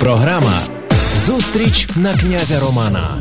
Програма 0.00 0.54
Зустріч 1.16 1.88
на 1.96 2.14
князя 2.14 2.60
Романа. 2.60 3.18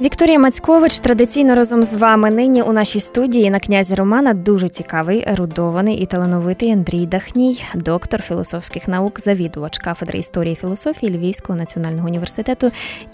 Вікторія 0.00 0.38
Мацькович 0.38 0.98
традиційно 0.98 1.54
разом 1.54 1.82
з 1.82 1.94
вами 1.94 2.30
нині 2.30 2.62
у 2.62 2.72
нашій 2.72 3.00
студії 3.00 3.50
на 3.50 3.60
князі 3.60 3.94
Романа 3.94 4.34
дуже 4.34 4.68
цікавий, 4.68 5.24
ерудований 5.26 5.96
і 5.96 6.06
талановитий 6.06 6.72
Андрій 6.72 7.06
Дахній, 7.06 7.64
доктор 7.74 8.22
філософських 8.22 8.88
наук, 8.88 9.20
завідувач 9.20 9.78
кафедри 9.78 10.18
історії 10.18 10.54
філософії 10.54 11.16
Львівського 11.16 11.58
національного 11.58 12.08
університету 12.08 12.70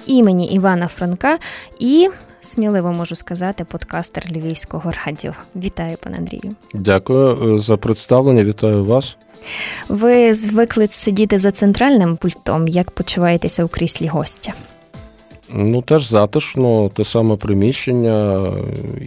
імені 0.07 0.47
Івана 0.47 0.89
Франка 0.89 1.39
і 1.79 2.09
сміливо 2.45 2.93
можу 2.93 3.17
сказати, 3.17 3.65
подкастер 3.65 4.25
Львівського 4.33 4.93
радіо. 5.07 5.33
Вітаю, 5.57 5.97
пане 6.03 6.17
Андрію. 6.19 6.55
Дякую 6.75 7.55
е, 7.57 7.59
за 7.59 7.77
представлення. 7.77 8.45
Вітаю 8.45 8.85
вас. 8.85 9.17
Ви 9.89 10.33
звикли 10.33 10.89
сидіти 10.91 11.39
за 11.39 11.51
центральним 11.51 12.17
пультом. 12.17 12.69
Як 12.69 12.91
почуваєтеся 12.91 13.65
у 13.65 13.69
кріслі 13.69 14.07
гостя? 14.07 14.53
Ну, 15.55 15.83
теж 15.83 16.09
затишно, 16.09 16.89
те 16.89 17.05
саме 17.05 17.37
приміщення 17.37 18.51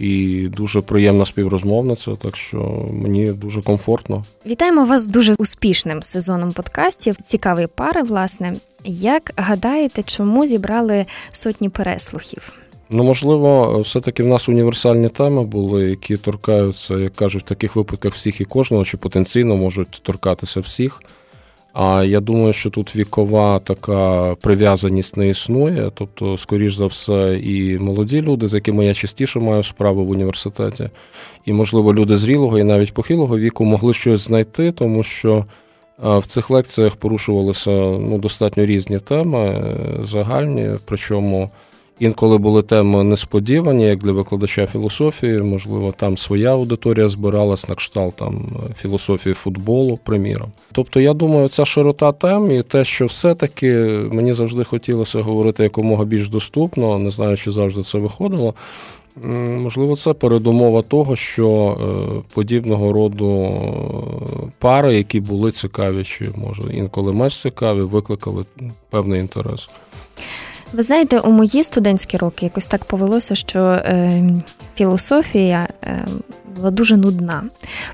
і 0.00 0.48
дуже 0.48 0.80
приємна 0.80 1.26
співрозмовниця, 1.26 2.16
так 2.16 2.36
що 2.36 2.58
мені 2.92 3.32
дуже 3.32 3.62
комфортно. 3.62 4.24
Вітаємо 4.46 4.84
вас 4.84 5.02
з 5.02 5.08
дуже 5.08 5.34
успішним 5.38 6.02
сезоном 6.02 6.52
подкастів. 6.52 7.16
Цікаві 7.26 7.66
пари, 7.74 8.02
власне. 8.02 8.54
Як 8.84 9.32
гадаєте, 9.36 10.02
чому 10.02 10.46
зібрали 10.46 11.06
сотні 11.32 11.68
переслухів? 11.68 12.52
Ну, 12.90 13.04
можливо, 13.04 13.80
все-таки 13.80 14.22
в 14.22 14.26
нас 14.26 14.48
універсальні 14.48 15.08
теми 15.08 15.42
були, 15.42 15.90
які 15.90 16.16
торкаються, 16.16 16.94
як 16.94 17.14
кажуть, 17.14 17.42
в 17.42 17.48
таких 17.48 17.76
випадках 17.76 18.14
всіх 18.14 18.40
і 18.40 18.44
кожного, 18.44 18.84
чи 18.84 18.96
потенційно 18.96 19.56
можуть 19.56 20.00
торкатися 20.02 20.60
всіх. 20.60 21.02
А 21.72 22.04
я 22.04 22.20
думаю, 22.20 22.52
що 22.52 22.70
тут 22.70 22.96
вікова 22.96 23.58
така 23.58 24.34
прив'язаність 24.40 25.16
не 25.16 25.28
існує. 25.28 25.90
Тобто, 25.94 26.38
скоріш 26.38 26.74
за 26.74 26.86
все, 26.86 27.40
і 27.42 27.78
молоді 27.78 28.22
люди, 28.22 28.48
з 28.48 28.54
якими 28.54 28.86
я 28.86 28.94
частіше 28.94 29.40
маю 29.40 29.62
справу 29.62 30.04
в 30.04 30.10
університеті, 30.10 30.90
і, 31.44 31.52
можливо, 31.52 31.94
люди 31.94 32.16
зрілого 32.16 32.58
і 32.58 32.64
навіть 32.64 32.94
похилого 32.94 33.38
віку 33.38 33.64
могли 33.64 33.94
щось 33.94 34.20
знайти, 34.20 34.72
тому 34.72 35.02
що 35.02 35.44
в 35.98 36.26
цих 36.26 36.50
лекціях 36.50 36.96
порушувалися 36.96 37.70
ну, 37.70 38.18
достатньо 38.18 38.66
різні 38.66 38.98
теми, 38.98 39.38
е, 39.38 39.74
загальні, 40.04 40.70
причому. 40.84 41.50
Інколи 41.98 42.38
були 42.38 42.62
теми 42.62 43.04
несподівані, 43.04 43.84
як 43.86 43.98
для 43.98 44.12
викладача 44.12 44.66
філософії, 44.66 45.38
можливо, 45.38 45.94
там 45.96 46.18
своя 46.18 46.52
аудиторія 46.52 47.08
збиралась 47.08 47.68
на 47.68 47.74
кшталт 47.74 48.14
там 48.16 48.46
філософії 48.78 49.34
футболу, 49.34 49.98
приміром. 50.04 50.52
Тобто, 50.72 51.00
я 51.00 51.14
думаю, 51.14 51.48
ця 51.48 51.64
широта 51.64 52.12
тем 52.12 52.52
і 52.52 52.62
те, 52.62 52.84
що 52.84 53.06
все-таки 53.06 53.72
мені 54.10 54.32
завжди 54.32 54.64
хотілося 54.64 55.22
говорити 55.22 55.62
якомога 55.62 56.04
більш 56.04 56.28
доступно, 56.28 56.98
не 56.98 57.10
знаю, 57.10 57.36
чи 57.36 57.50
завжди 57.50 57.82
це 57.82 57.98
виходило. 57.98 58.54
Можливо, 59.62 59.96
це 59.96 60.12
передумова 60.12 60.82
того, 60.82 61.16
що 61.16 61.78
е, 61.80 62.22
подібного 62.34 62.92
роду 62.92 63.54
пари, 64.58 64.94
які 64.94 65.20
були 65.20 65.52
цікаві, 65.52 66.04
чи 66.04 66.30
може 66.36 66.62
інколи 66.72 67.12
менш 67.12 67.40
цікаві, 67.40 67.80
викликали 67.80 68.44
певний 68.90 69.20
інтерес. 69.20 69.68
Ви 70.72 70.82
знаєте, 70.82 71.18
у 71.20 71.30
мої 71.30 71.62
студентські 71.62 72.16
роки 72.16 72.46
якось 72.46 72.66
так 72.66 72.84
повелося, 72.84 73.34
що 73.34 73.60
е, 73.60 74.22
філософія 74.74 75.68
е, 75.84 76.04
була 76.56 76.70
дуже 76.70 76.96
нудна, 76.96 77.42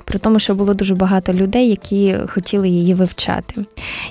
при 0.05 0.19
тому, 0.19 0.39
що 0.39 0.55
було 0.55 0.75
дуже 0.75 0.95
багато 0.95 1.33
людей, 1.33 1.69
які 1.69 2.17
хотіли 2.29 2.69
її 2.69 2.95
вивчати. 2.95 3.65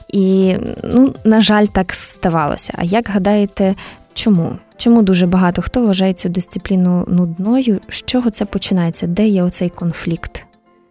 І, 0.08 0.56
ну, 0.84 1.16
на 1.24 1.42
жаль, 1.42 1.66
так 1.66 1.94
ставалося. 1.94 2.74
А 2.78 2.84
як 2.84 3.10
гадаєте, 3.10 3.76
чому? 4.14 4.58
Чому 4.78 5.02
дуже 5.02 5.26
багато 5.26 5.62
хто 5.62 5.82
вважає 5.82 6.14
цю 6.14 6.30
дисципліну 6.30 7.06
нудною? 7.08 7.80
З 7.90 8.04
чого 8.04 8.30
це 8.30 8.46
починається? 8.46 9.08
Де 9.08 9.28
є 9.28 9.44
оцей 9.44 9.70
конфлікт? 9.70 10.46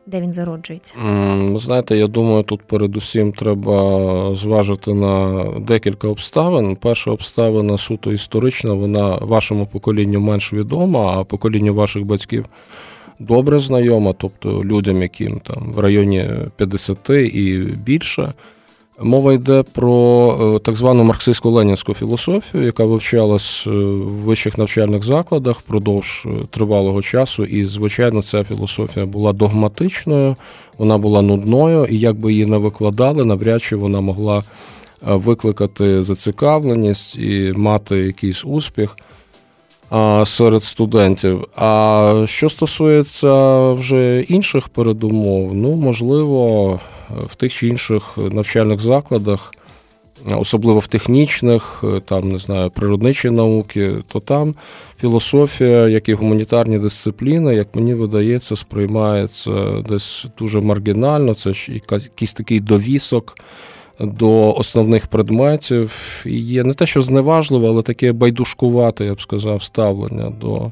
Де 0.07 0.21
він 0.21 0.33
зароджується? 0.33 0.95
Знаєте, 1.57 1.97
я 1.97 2.07
думаю, 2.07 2.43
тут 2.43 2.63
передусім 2.63 3.33
треба 3.33 4.35
зважити 4.35 4.95
на 4.95 5.45
декілька 5.61 6.09
обставин. 6.09 6.77
Перша 6.77 7.11
обставина 7.11 7.79
суто 7.79 8.13
історична, 8.13 8.73
вона 8.73 9.17
вашому 9.17 9.67
поколінню 9.67 10.21
менш 10.21 10.53
відома, 10.53 11.15
а 11.17 11.25
поколінню 11.25 11.75
ваших 11.75 12.05
батьків. 12.05 12.47
Добре 13.19 13.59
знайома, 13.59 14.15
тобто 14.19 14.65
людям, 14.65 15.03
яким 15.03 15.41
там 15.41 15.73
в 15.73 15.79
районі 15.79 16.31
50 16.57 17.11
і 17.11 17.59
більше, 17.85 18.33
Мова 19.03 19.33
йде 19.33 19.63
про 19.63 20.57
е, 20.57 20.59
так 20.59 20.77
звану 20.77 21.05
марксистсько-ленінську 21.05 21.95
філософію, 21.95 22.65
яка 22.65 22.85
вивчалась 22.85 23.65
е, 23.67 23.71
в 23.71 24.09
вищих 24.09 24.59
навчальних 24.59 25.03
закладах 25.03 25.59
впродовж 25.59 26.27
е, 26.27 26.31
тривалого 26.51 27.03
часу. 27.03 27.45
І, 27.45 27.67
звичайно, 27.67 28.23
ця 28.23 28.45
філософія 28.45 29.07
була 29.07 29.33
догматичною, 29.33 30.37
вона 30.79 30.99
була 30.99 31.23
нудною, 31.23 31.85
і 31.85 31.99
як 31.99 32.17
би 32.17 32.33
її 32.33 32.47
не 32.47 32.57
викладали, 32.57 33.25
навряд 33.25 33.63
чи 33.63 33.77
вона 33.77 34.01
могла 34.01 34.43
викликати 35.03 36.03
зацікавленість 36.03 37.17
і 37.17 37.53
мати 37.57 37.97
якийсь 37.97 38.45
успіх 38.45 38.97
серед 40.25 40.63
студентів. 40.63 41.45
А 41.57 42.25
що 42.27 42.49
стосується 42.49 43.61
вже 43.73 44.21
інших 44.21 44.69
передумов, 44.69 45.55
ну 45.55 45.75
можливо, 45.75 46.81
в 47.27 47.35
тих 47.35 47.53
чи 47.53 47.69
інших 47.69 48.19
навчальних 48.33 48.81
закладах, 48.81 49.53
особливо 50.31 50.79
в 50.79 50.87
технічних, 50.87 51.85
там 52.05 52.29
не 52.29 52.39
знаю, 52.39 52.71
природничі 52.71 53.31
науки, 53.31 53.95
то 54.13 54.21
там 54.21 54.55
філософія, 55.01 55.89
як 55.89 56.09
і 56.09 56.15
гуманітарні 56.15 56.79
дисципліни, 56.79 57.55
як 57.55 57.75
мені 57.75 57.95
видається, 57.95 58.57
сприймається 58.57 59.85
десь 59.89 60.27
дуже 60.39 60.61
маргінально. 60.61 61.35
Це 61.35 61.55
ж 61.55 61.73
якийсь 61.73 62.35
такий 62.35 62.61
довісок 62.61 63.35
до 64.01 64.55
основних 64.55 65.07
предметів. 65.07 66.23
І 66.27 66.41
є 66.41 66.65
не 66.65 66.75
те, 66.75 66.87
що 66.87 67.03
зневажливе, 67.03 67.69
але 67.69 67.83
таке 67.83 68.13
байдужкувате, 68.13 69.05
я 69.05 69.15
б 69.15 69.21
сказав, 69.21 69.63
ставлення 69.63 70.31
до 70.41 70.71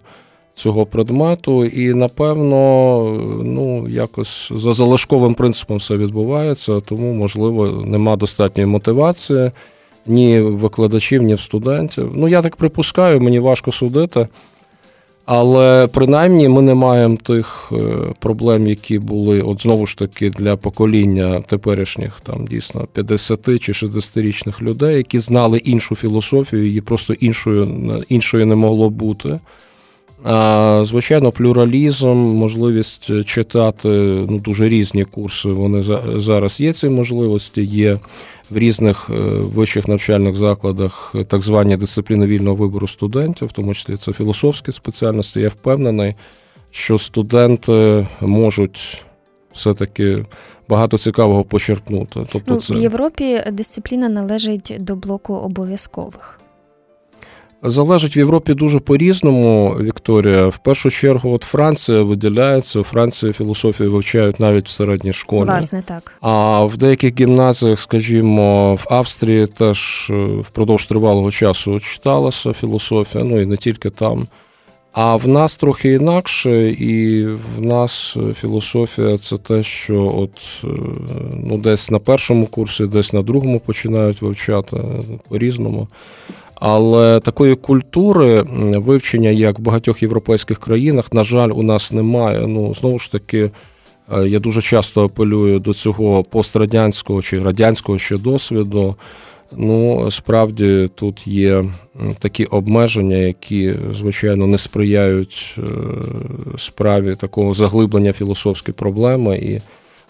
цього 0.59 0.87
предмету. 0.87 1.65
І, 1.65 1.95
напевно, 1.95 3.03
ну, 3.45 3.89
якось 3.89 4.53
за 4.55 4.73
залишковим 4.73 5.35
принципом 5.35 5.77
все 5.77 5.97
відбувається, 5.97 6.81
тому, 6.81 7.13
можливо, 7.13 7.67
нема 7.87 8.17
достатньої 8.17 8.67
мотивації 8.67 9.51
ні 10.07 10.41
викладачів, 10.41 11.23
ні 11.23 11.35
в 11.35 11.41
студентів. 11.41 12.13
Ну, 12.15 12.29
я 12.29 12.43
так 12.43 12.57
припускаю, 12.57 13.21
мені 13.21 13.39
важко 13.39 13.73
судити. 13.73 14.27
Але 15.31 15.87
принаймні 15.87 16.49
ми 16.49 16.63
не 16.63 16.75
маємо 16.75 17.17
тих 17.17 17.73
е, 17.73 17.77
проблем, 18.21 18.67
які 18.67 18.99
були 18.99 19.43
от 19.43 19.63
знову 19.63 19.87
ж 19.87 19.99
таки 19.99 20.31
для 20.31 20.57
покоління 20.57 21.43
теперішніх 21.47 22.21
там 22.21 22.47
дійсно 22.47 22.87
50 22.93 23.45
чи 23.61 23.73
60-річних 23.73 24.63
людей, 24.63 24.97
які 24.97 25.19
знали 25.19 25.59
іншу 25.59 25.97
філософію, 25.97 26.65
її 26.65 26.81
просто 26.81 27.13
іншою 27.13 27.69
іншою 28.09 28.47
не 28.47 28.55
могло 28.55 28.91
бути. 28.91 29.41
А, 30.25 30.83
Звичайно, 30.85 31.33
плюралізм, 31.33 32.17
можливість 32.17 33.25
читати 33.25 33.89
ну, 34.29 34.39
дуже 34.39 34.69
різні 34.69 35.05
курси. 35.05 35.49
Вони 35.49 35.83
зараз 36.17 36.61
є 36.61 36.73
ці 36.73 36.89
можливості. 36.89 37.65
Є 37.65 37.99
в 38.51 38.59
різних 38.59 39.11
е, 39.11 39.13
вищих 39.55 39.89
навчальних 39.89 40.37
закладах 40.37 41.15
так 41.29 41.41
звані 41.41 41.77
дисципліни 41.77 42.27
вільного 42.27 42.57
вибору 42.57 42.89
студентів, 42.89 43.49
в 43.49 43.53
тому 43.53 43.75
числі 43.75 43.97
це 43.97 44.13
філософські 44.13 44.73
спеціальності. 44.73 45.41
Я 45.41 45.49
впевнений, 45.49 46.15
що 46.71 46.99
студенти 46.99 48.07
можуть 48.21 49.05
все-таки 49.53 50.25
багато 50.69 50.99
цікавого 50.99 51.45
почерпнути. 51.45 52.21
Тобто, 52.33 52.55
ну, 52.55 52.61
це... 52.61 52.75
в 52.75 52.77
Європі 52.77 53.43
дисципліна 53.53 54.09
належить 54.09 54.75
до 54.79 54.97
блоку 54.97 55.35
обов'язкових. 55.35 56.41
Залежить 57.63 58.17
в 58.17 58.19
Європі 58.19 58.55
дуже 58.55 58.79
по-різному, 58.79 59.77
Вікторія. 59.81 60.47
В 60.47 60.59
першу 60.59 60.91
чергу, 60.91 61.33
от 61.33 61.43
Франція 61.43 62.03
виділяється. 62.03 62.81
У 62.81 62.85
Франції 62.85 63.33
філософію 63.33 63.93
вивчають 63.93 64.41
навіть 64.41 64.67
в 64.67 64.71
середній 64.71 65.13
школі. 65.13 65.45
Власне, 65.45 65.83
так. 65.87 66.13
А 66.21 66.65
в 66.65 66.77
деяких 66.77 67.21
гімназіях, 67.21 67.81
скажімо, 67.81 68.75
в 68.75 68.87
Австрії 68.91 69.47
теж 69.47 70.11
е, 70.11 70.25
впродовж 70.25 70.87
тривалого 70.87 71.31
часу 71.31 71.81
читалася 71.81 72.53
філософія, 72.53 73.25
ну 73.25 73.41
і 73.41 73.47
не 73.47 73.57
тільки 73.57 73.91
там. 73.91 74.27
А 74.93 75.17
в 75.17 75.29
нас 75.29 75.57
трохи 75.57 75.93
інакше, 75.93 76.71
і 76.71 77.27
в 77.27 77.61
нас 77.61 78.17
філософія 78.41 79.19
це 79.19 79.37
те, 79.37 79.63
що 79.63 80.15
от 80.17 80.65
е, 80.65 80.67
ну, 81.35 81.59
десь 81.59 81.91
на 81.91 81.99
першому 81.99 82.47
курсі, 82.47 82.87
десь 82.87 83.13
на 83.13 83.23
другому 83.23 83.61
починають 83.61 84.23
вивчати 84.23 84.77
по-різному. 85.29 85.89
Але 86.61 87.21
такої 87.21 87.55
культури 87.55 88.43
вивчення, 88.77 89.29
як 89.31 89.59
в 89.59 89.63
багатьох 89.63 90.03
європейських 90.03 90.59
країнах, 90.59 91.13
на 91.13 91.25
жаль, 91.25 91.51
у 91.55 91.63
нас 91.63 91.93
немає. 91.93 92.47
Ну, 92.47 92.75
знову 92.75 92.99
ж 92.99 93.13
таки, 93.13 93.51
Я 94.27 94.39
дуже 94.39 94.63
часто 94.63 95.05
апелюю 95.05 95.59
до 95.59 95.75
цього 95.75 96.25
пострадянського 96.25 97.23
чи 97.23 97.43
радянського 97.43 97.99
ще 97.99 98.19
досвіду. 98.19 98.97
Ну, 99.57 100.11
справді 100.11 100.89
тут 100.95 101.27
є 101.27 101.65
такі 102.19 102.45
обмеження, 102.45 103.17
які, 103.17 103.75
звичайно, 103.93 104.47
не 104.47 104.59
сприяють 104.59 105.59
е, 105.59 105.63
справі 106.59 107.17
такого 107.17 107.55
заглиблення 107.55 108.13
філософської 108.13 108.75
проблеми. 108.75 109.39
І, 109.39 109.61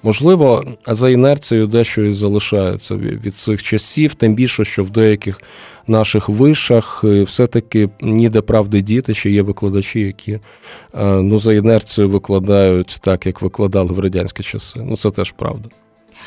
можливо, 0.02 0.64
за 0.86 1.10
інерцією 1.10 1.66
дещо 1.66 2.02
і 2.02 2.12
залишається 2.12 2.94
від 2.94 3.34
цих 3.34 3.62
часів, 3.62 4.14
тим 4.14 4.34
більше, 4.34 4.64
що 4.64 4.84
в 4.84 4.90
деяких 4.90 5.40
наших 5.86 6.28
вишах 6.28 7.00
е, 7.04 7.22
все-таки 7.22 7.88
ніде 8.00 8.40
правди 8.40 8.80
діти, 8.80 9.14
ще 9.14 9.30
є 9.30 9.42
викладачі, 9.42 10.00
які 10.00 10.32
е, 10.32 10.40
ну, 11.04 11.38
за 11.38 11.54
інерцією 11.54 12.12
викладають 12.12 12.98
так, 13.00 13.26
як 13.26 13.42
викладали 13.42 13.92
в 13.92 13.98
радянські 13.98 14.42
часи. 14.42 14.80
Ну, 14.84 14.96
це 14.96 15.10
теж 15.10 15.32
правда. 15.32 15.68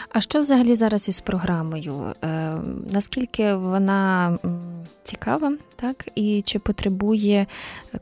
А 0.10 0.22
що 0.22 0.42
взагалі 0.42 0.76
зараз 0.76 1.10
із 1.10 1.20
програмою? 1.20 1.94
Е, 2.24 2.54
Наскільки 2.92 3.54
вона 3.54 4.38
цікава, 5.04 5.54
так? 5.76 6.08
І 6.16 6.42
чи 6.46 6.60
потребує 6.60 7.46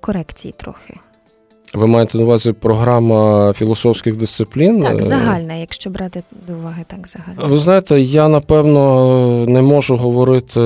корекції 0.01 0.54
трохи? 0.57 0.94
Ви 1.74 1.88
маєте 1.88 2.18
на 2.18 2.24
увазі 2.24 2.51
програма 2.51 3.54
філософських 3.54 4.16
дисциплін? 4.16 4.83
Так, 4.83 5.04
загальна, 5.04 5.54
якщо 5.54 5.89
брати 5.89 6.24
до 6.48 6.54
уваги, 6.54 6.83
так 6.88 7.07
загальна. 7.07 7.44
Ви 7.56 7.57
знаєте, 7.57 8.00
я 8.01 8.27
напевно 8.27 9.45
не 9.48 9.62
можу 9.62 9.98
говорити 9.98 10.60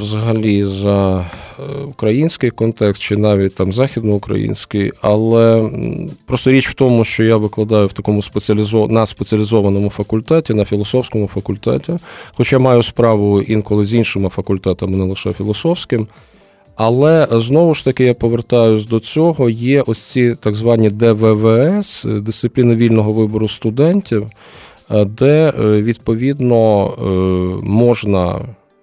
взагалі 0.00 0.64
за 0.64 1.18
е, 1.18 1.62
український 1.88 2.50
контекст 2.50 3.02
чи 3.02 3.16
навіть 3.16 3.54
там 3.54 3.72
західноукраїнський, 3.72 4.92
але 5.00 5.70
просто 6.26 6.50
річ 6.50 6.68
в 6.68 6.74
тому, 6.74 7.04
що 7.04 7.24
я 7.24 7.36
викладаю 7.36 7.86
в 7.86 7.92
такому 7.92 8.22
спеціалізо... 8.22 8.86
на 8.86 9.06
спеціалізованому 9.06 9.90
факультеті, 9.90 10.54
на 10.54 10.64
філософському 10.64 11.26
факультеті, 11.26 11.98
хоча 12.32 12.58
маю 12.58 12.82
справу 12.82 13.42
інколи 13.42 13.84
з 13.84 13.94
іншими 13.94 14.28
факультетами, 14.28 14.96
не 14.96 15.04
лише 15.04 15.32
філософським. 15.32 16.08
Але 16.78 17.28
знову 17.30 17.74
ж 17.74 17.84
таки 17.84 18.04
я 18.04 18.14
повертаюсь 18.14 18.86
до 18.86 19.00
цього. 19.00 19.50
Є 19.50 19.82
ось 19.86 20.02
ці 20.02 20.34
так 20.34 20.54
звані 20.54 20.90
ДВВС, 20.90 22.08
дисципліни 22.08 22.76
вільного 22.76 23.12
вибору 23.12 23.48
студентів, 23.48 24.26
е, 24.90 25.04
де 25.04 25.52
е, 25.58 25.82
відповідно 25.82 26.86
е, 26.86 27.02
можна 27.66 28.40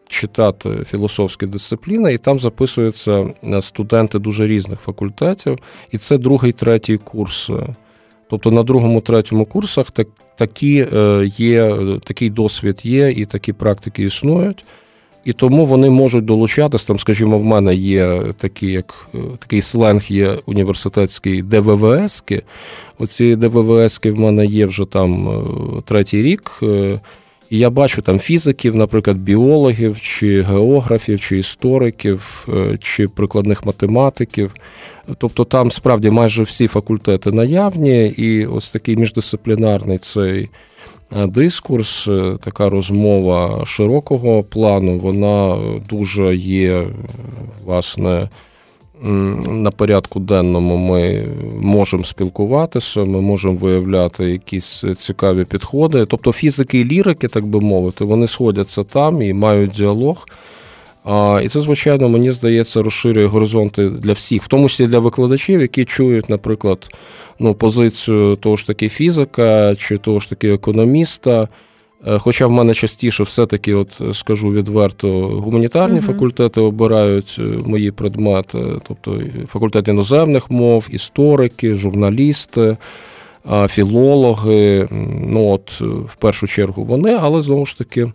читати 0.08 0.70
філософські 0.90 1.46
дисципліни, 1.46 2.14
і 2.14 2.18
там 2.18 2.40
записуються 2.40 3.26
студенти 3.62 4.20
дуже 4.20 4.48
різних 4.48 4.80
факультетів, 4.80 5.58
і 5.92 5.98
це 5.98 6.18
другий, 6.18 6.52
третій 6.52 6.98
курс. 6.98 7.50
Тобто 8.30 8.52
на 8.52 8.64
другому, 8.64 9.02
третьому 9.02 9.46
курсах 9.46 9.88
такі 10.38 10.88
є, 11.38 11.78
такий 12.04 12.30
досвід 12.30 12.80
є, 12.84 13.12
і 13.12 13.26
такі 13.26 13.54
практики 13.54 14.04
існують. 14.04 14.66
І 15.26 15.34
тому 15.34 15.66
вони 15.66 15.90
можуть 15.90 16.26
долучатись. 16.26 16.86
Там, 16.86 17.00
скажімо, 17.00 17.38
в 17.38 17.44
мене 17.44 17.76
є 17.76 18.22
такі, 18.38 18.72
як 18.72 19.08
е, 19.16 19.18
такий 19.40 19.62
сленг, 19.62 20.04
є 20.08 20.40
університетський 20.46 21.42
ДВВСки. 21.42 22.42
Оці 23.00 23.36
ДВВСки 23.36 24.12
в 24.12 24.20
мене 24.20 24.46
є 24.46 24.66
вже 24.66 24.86
там 24.86 25.30
е, 25.30 25.42
третій 25.86 26.24
рік. 26.24 26.52
Е, 26.64 27.00
і 27.50 27.58
я 27.58 27.70
бачу 27.70 28.02
там 28.02 28.20
фізиків, 28.20 28.76
наприклад, 28.76 29.18
біологів, 29.18 30.02
чи 30.02 30.42
географів, 30.42 31.20
чи 31.20 31.38
істориків, 31.38 32.48
чи 32.80 33.08
прикладних 33.08 33.66
математиків. 33.66 34.54
Тобто 35.18 35.44
там 35.44 35.72
справді 35.72 36.10
майже 36.10 36.44
всі 36.44 36.68
факультети 36.68 37.32
наявні, 37.32 38.08
і 38.08 38.46
ось 38.46 38.72
такий 38.72 38.96
міждисциплінарний 38.96 39.98
цей. 39.98 40.50
Е, 41.12 41.28
дискурс, 41.28 42.08
е, 42.08 42.38
така 42.44 42.70
розмова 42.70 43.66
широкого 43.66 44.44
плану, 44.44 45.00
вона 45.00 45.58
дуже 45.90 46.36
є, 46.36 46.88
власне, 47.66 48.30
на 49.50 49.72
порядку 49.72 50.20
денному 50.20 50.78
ми 50.78 51.28
можемо 51.60 52.04
спілкуватися, 52.04 53.04
ми 53.06 53.22
можемо 53.22 53.56
виявляти 53.56 54.32
якісь 54.32 54.84
цікаві 54.98 55.46
підходи. 55.46 56.06
Тобто 56.06 56.32
фізики 56.32 56.80
і 56.80 56.86
лірики, 56.86 57.28
так 57.28 57.46
би 57.46 57.60
мовити, 57.60 58.06
вони 58.06 58.28
сходяться 58.28 58.84
там 58.84 59.22
і 59.22 59.34
мають 59.34 59.72
діалог. 59.72 60.26
І 61.44 61.48
це, 61.48 61.60
звичайно, 61.60 62.10
мені 62.10 62.32
здається, 62.32 62.84
розширює 62.84 63.26
горизонти 63.26 63.90
для 63.90 64.14
всіх, 64.14 64.44
в 64.44 64.48
тому 64.48 64.70
числі 64.70 64.88
для 64.88 65.00
викладачів, 65.00 65.62
які 65.62 65.86
чують, 65.86 66.30
наприклад, 66.30 66.90
ну, 67.40 67.54
позицію 67.54 68.36
того 68.36 68.56
ж 68.56 68.68
таки 68.68 68.90
фізика 68.90 69.76
чи 69.76 69.98
того 69.98 70.20
ж 70.20 70.30
таки 70.30 70.50
економіста. 70.50 71.48
Е, 72.08 72.20
хоча 72.20 72.48
в 72.48 72.52
мене 72.52 72.74
частіше 72.74 73.24
все-таки, 73.24 73.74
от 73.74 74.02
скажу 74.14 74.52
відверто, 74.52 75.10
гуманітарні 75.28 76.00
uh-huh. 76.00 76.06
факультети 76.06 76.62
обирають 76.62 77.36
е, 77.40 77.42
мої 77.42 77.92
предмети, 77.92 78.60
тобто 78.88 79.20
факультет 79.52 79.88
іноземних 79.88 80.52
мов, 80.52 80.88
історики, 80.90 81.76
журналісти, 81.76 82.78
філологи. 83.68 84.88
Ну 85.28 85.50
от 85.50 85.82
в 85.82 86.16
першу 86.16 86.48
чергу 86.48 86.84
вони, 86.84 87.18
але 87.22 87.42
знову 87.42 87.66
ж 87.66 87.78
таки 87.78 88.12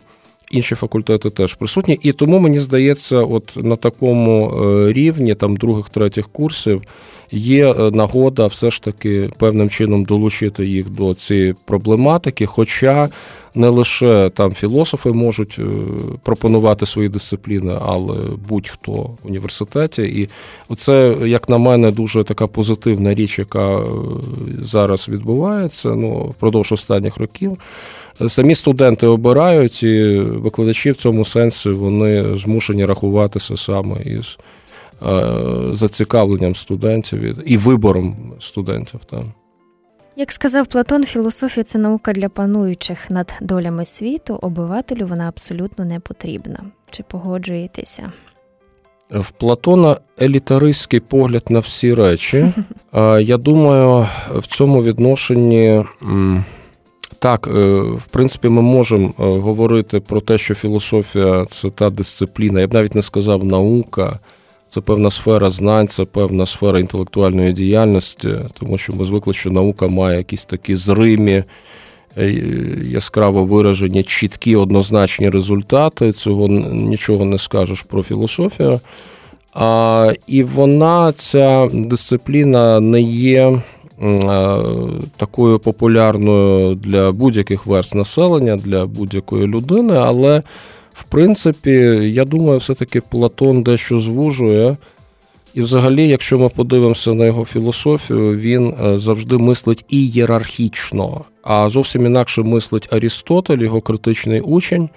інші 0.51 0.75
факультети 0.75 1.29
теж 1.29 1.53
присутні. 1.53 1.99
І 2.01 2.11
тому 2.11 2.39
мені 2.39 2.59
здається, 2.59 3.17
от 3.17 3.53
на 3.55 3.75
такому 3.75 4.51
е, 4.51 4.93
рівні, 4.93 5.35
там 5.35 5.55
других, 5.55 5.89
третіх 5.89 6.29
курсів, 6.29 6.81
є 7.31 7.71
е, 7.71 7.91
нагода 7.91 8.47
все 8.47 8.71
ж 8.71 8.83
таки 8.83 9.29
певним 9.37 9.69
чином 9.69 10.03
долучити 10.03 10.65
їх 10.65 10.89
до 10.89 11.13
цієї 11.13 11.55
проблематики. 11.65 12.45
Хоча 12.45 13.09
не 13.55 13.69
лише 13.69 14.29
там 14.29 14.53
філософи 14.53 15.11
можуть 15.11 15.55
е, 15.59 15.63
пропонувати 16.23 16.85
свої 16.85 17.09
дисципліни, 17.09 17.77
але 17.81 18.17
будь-хто 18.49 18.91
в 18.91 19.17
університеті. 19.23 20.01
І 20.69 20.75
це, 20.75 21.15
як 21.25 21.49
на 21.49 21.57
мене, 21.57 21.91
дуже 21.91 22.23
така 22.23 22.47
позитивна 22.47 23.13
річ, 23.13 23.39
яка 23.39 23.83
зараз 24.61 25.09
відбувається 25.09 25.95
ну, 25.95 26.17
впродовж 26.37 26.71
останніх 26.71 27.17
років. 27.17 27.57
Самі 28.27 28.55
студенти 28.55 29.07
обирають, 29.07 29.83
і 29.83 30.19
викладачі 30.19 30.91
в 30.91 30.95
цьому 30.95 31.25
сенсі 31.25 31.69
вони 31.69 32.37
змушені 32.37 32.85
рахуватися 32.85 33.57
саме 33.57 34.01
із 34.01 34.37
е, 35.07 35.23
зацікавленням 35.73 36.55
студентів 36.55 37.37
і 37.45 37.57
вибором 37.57 38.33
студентів. 38.39 38.99
Там. 39.09 39.23
Як 40.15 40.31
сказав 40.31 40.67
Платон, 40.67 41.03
філософія 41.03 41.63
це 41.63 41.79
наука 41.79 42.13
для 42.13 42.29
пануючих 42.29 43.11
над 43.11 43.33
долями 43.41 43.85
світу, 43.85 44.39
обивателю 44.41 45.07
вона 45.07 45.27
абсолютно 45.27 45.85
не 45.85 45.99
потрібна. 45.99 46.59
Чи 46.91 47.03
погоджуєтеся? 47.03 48.11
В 49.11 49.31
Платона 49.31 49.97
елітаристський 50.21 50.99
погляд 50.99 51.43
на 51.49 51.59
всі 51.59 51.93
речі. 51.93 52.53
Я 53.21 53.37
думаю, 53.37 54.07
в 54.35 54.47
цьому 54.47 54.83
відношенні. 54.83 55.85
Так, 57.21 57.47
е, 57.47 57.81
в 57.81 58.03
принципі, 58.11 58.49
ми 58.49 58.61
можемо 58.61 59.07
е, 59.07 59.11
говорити 59.23 59.99
про 59.99 60.21
те, 60.21 60.37
що 60.37 60.55
філософія 60.55 61.45
це 61.49 61.69
та 61.69 61.89
дисципліна, 61.89 62.59
я 62.59 62.67
б 62.67 62.73
навіть 62.73 62.95
не 62.95 63.01
сказав 63.01 63.43
наука, 63.43 64.19
це 64.67 64.81
певна 64.81 65.11
сфера 65.11 65.49
знань, 65.49 65.87
це 65.87 66.05
певна 66.05 66.45
сфера 66.45 66.79
інтелектуальної 66.79 67.53
діяльності, 67.53 68.29
тому 68.59 68.77
що 68.77 68.93
ми 68.93 69.05
звикли, 69.05 69.33
що 69.33 69.51
наука 69.51 69.87
має 69.87 70.17
якісь 70.17 70.45
такі 70.45 70.75
зримі, 70.75 71.43
е, 72.17 72.31
яскраво 72.83 73.45
виражені, 73.45 74.03
чіткі, 74.03 74.55
однозначні 74.55 75.29
результати. 75.29 76.11
Цього 76.11 76.47
нічого 76.47 77.25
не 77.25 77.37
скажеш 77.37 77.81
про 77.81 78.03
філософію. 78.03 78.79
А, 79.53 80.13
І 80.27 80.43
вона, 80.43 81.11
ця 81.11 81.69
дисципліна, 81.73 82.79
не 82.79 83.01
є. 83.01 83.61
Е, 84.01 84.63
такою 85.17 85.59
популярною 85.59 86.75
для 86.75 87.11
будь-яких 87.11 87.65
верст 87.65 87.95
населення, 87.95 88.57
для 88.57 88.85
будь-якої 88.85 89.47
людини, 89.47 89.93
але 89.97 90.43
в 90.93 91.03
принципі, 91.03 91.71
я 92.13 92.25
думаю, 92.25 92.59
все-таки 92.59 93.01
Платон 93.01 93.63
дещо 93.63 93.97
звужує. 93.97 94.77
І, 95.53 95.61
взагалі, 95.61 96.07
якщо 96.07 96.39
ми 96.39 96.49
подивимося 96.49 97.13
на 97.13 97.25
його 97.25 97.45
філософію, 97.45 98.35
він 98.35 98.73
е, 98.85 98.97
завжди 98.97 99.37
мислить 99.37 99.85
ієрархічно, 99.89 101.21
а 101.43 101.69
зовсім 101.69 102.05
інакше 102.05 102.41
мислить 102.41 102.93
Арістотель, 102.93 103.57
його 103.57 103.81
критичний 103.81 104.41
учень. 104.41 104.89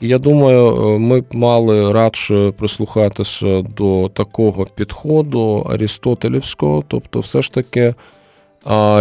І 0.00 0.08
я 0.08 0.18
думаю, 0.18 0.66
е, 0.66 0.98
ми 0.98 1.20
б 1.20 1.24
мали 1.32 1.92
радше 1.92 2.52
прислухатися 2.58 3.62
до 3.76 4.10
такого 4.14 4.66
підходу 4.74 5.66
Арістотелівського, 5.70 6.84
тобто, 6.88 7.20
все 7.20 7.42
ж 7.42 7.52
таки 7.52 7.94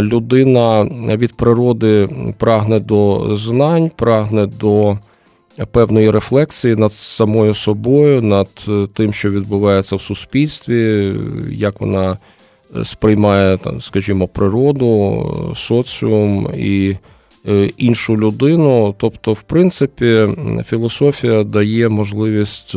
людина 0.01 0.83
від 1.17 1.33
природи 1.37 2.09
прагне 2.37 2.79
до 2.79 3.29
знань, 3.35 3.91
прагне 3.95 4.45
до 4.45 4.97
певної 5.71 6.11
рефлексії 6.11 6.75
над 6.75 6.93
самою 6.93 7.53
собою, 7.53 8.21
над 8.21 8.47
тим, 8.93 9.13
що 9.13 9.29
відбувається 9.29 9.95
в 9.95 10.01
суспільстві, 10.01 11.13
як 11.51 11.81
вона 11.81 12.17
сприймає, 12.83 13.57
там, 13.57 13.81
скажімо, 13.81 14.27
природу, 14.27 15.53
соціум 15.55 16.49
і 16.57 16.95
іншу 17.77 18.17
людину. 18.17 18.95
Тобто, 18.97 19.33
в 19.33 19.41
принципі, 19.41 20.27
філософія 20.65 21.43
дає 21.43 21.89
можливість. 21.89 22.75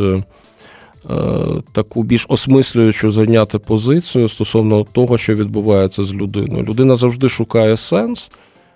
Таку 1.73 2.02
більш 2.02 2.26
осмислюючу 2.28 3.11
зайняти 3.11 3.59
позицію 3.59 4.28
стосовно 4.28 4.85
того, 4.92 5.19
що 5.19 5.35
відбувається 5.35 6.04
з 6.04 6.14
людиною. 6.14 6.64
Людина 6.64 6.97
завжди 6.97 7.28
шукає 7.28 7.76
сенс, 7.76 8.30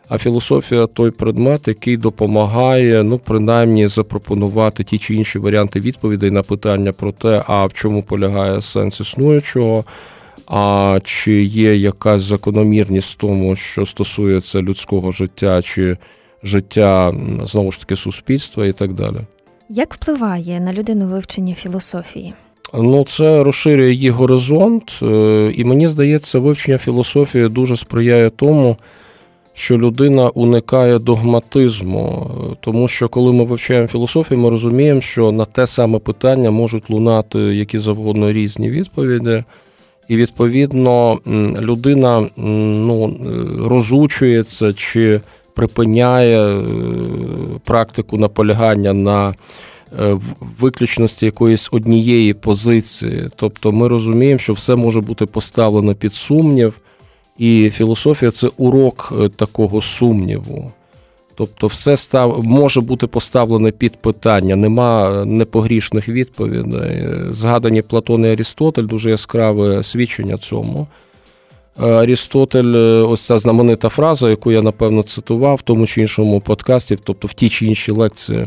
а 0.09 0.19
філософія 0.19 0.87
той 0.87 1.11
предмет, 1.11 1.69
який 1.69 1.97
допомагає, 1.97 3.03
ну, 3.03 3.19
принаймні, 3.19 3.89
запропонувати 3.89 4.85
ті 4.85 4.99
чи 4.99 5.15
інші 5.15 5.39
варіанти 5.39 5.81
відповідей 5.81 6.31
на 6.31 6.43
питання 6.43 6.93
про 6.93 7.13
те, 7.13 7.43
а 7.47 7.67
в 7.67 7.73
чому 7.73 8.03
полягає 8.03 8.61
сенс 8.61 9.01
існуючого, 9.01 9.85
а 10.47 10.99
чи 11.05 11.45
є 11.45 11.77
якась 11.77 12.23
закономірність 12.23 13.13
в 13.13 13.17
тому, 13.17 13.57
що 13.57 13.87
стосується 13.87 14.63
людського 14.63 15.11
життя, 15.11 15.63
чи 15.63 15.97
життя 16.43 17.15
знову 17.45 17.73
ж 17.73 17.81
таки 17.81 17.97
суспільства 17.97 18.67
і 18.67 18.73
так 18.73 18.93
далі. 18.93 19.17
Як 19.69 19.95
впливає 19.95 20.61
на 20.61 20.73
людину 20.73 21.07
вивчення 21.07 21.55
філософії? 21.55 22.35
Ну, 22.75 23.05
це 23.05 23.43
розширює 23.43 23.93
її 23.93 24.11
горизонт, 24.11 24.99
е, 25.03 25.53
і 25.55 25.65
мені 25.65 25.89
здається, 25.89 26.39
вивчення 26.39 26.79
філософії 26.79 27.49
дуже 27.49 27.77
сприяє 27.77 28.31
тому 28.31 28.77
що 29.55 29.79
людина 29.79 30.29
уникає 30.29 30.99
догматизму, 30.99 32.31
тому 32.61 32.89
що 32.89 33.09
коли 33.09 33.33
ми 33.33 33.45
вивчаємо 33.45 33.89
філософію, 33.89 34.41
ми 34.41 34.51
розуміємо, 34.51 35.01
що 35.01 35.33
на 35.33 35.45
те 35.45 35.67
саме 35.67 35.99
питання 35.99 36.51
можуть 36.51 36.91
лунати 36.91 37.39
які 37.39 37.79
завгодно 37.79 38.33
різні 38.33 38.71
відповіді. 38.71 39.45
І, 40.09 40.17
відповідно, 40.17 41.19
людина 41.61 42.27
ну, 42.37 43.17
розучується 43.69 44.73
чи 44.73 45.21
припиняє 45.55 46.59
е, 46.59 46.63
практику 47.65 48.19
наполягання 48.19 48.93
на 48.93 49.35
е, 50.01 50.19
виключності 50.61 51.27
якоїсь 51.27 51.69
однієї 51.73 52.35
позиції. 52.35 53.29
Тобто 53.37 53.73
ми 53.73 53.89
розуміємо, 53.89 54.39
що 54.39 54.53
все 54.53 54.77
може 54.77 55.01
бути 55.01 55.27
поставлено 55.27 55.95
під 55.95 56.15
сумнів, 56.15 56.81
і 57.39 57.71
філософія 57.71 58.31
це 58.31 58.49
урок 58.57 59.13
е, 59.21 59.29
такого 59.29 59.83
сумніву. 59.83 60.73
Тобто, 61.37 61.67
все 61.67 61.97
став 61.97 62.45
може 62.45 62.81
бути 62.81 63.07
поставлене 63.07 63.71
під 63.71 63.97
питання, 63.97 64.57
нема 64.57 65.25
непогрішних 65.25 66.09
відповідей. 66.09 67.09
Згадані 67.31 67.83
Платон 67.83 68.25
і 68.25 68.29
Арістотель 68.29 68.85
дуже 68.85 69.11
яскраве 69.11 69.83
свідчення 69.83 70.37
цьому. 70.37 70.87
Е, 71.83 71.87
Арістотель, 71.87 72.75
е, 72.75 73.03
ось 73.03 73.21
ця 73.21 73.39
знаменита 73.39 73.89
фраза, 73.89 74.31
яку 74.31 74.53
я 74.53 74.63
напевно 74.63 75.03
цитував 75.03 75.57
в 75.57 75.63
тому 75.63 75.87
чи 75.87 76.01
іншому 76.01 76.41
подкасті, 76.41 76.99
тобто 77.05 77.29
в 77.29 77.33
тій 77.33 77.49
чи 77.49 77.67
іншій 77.67 77.93
лекції. 77.93 78.47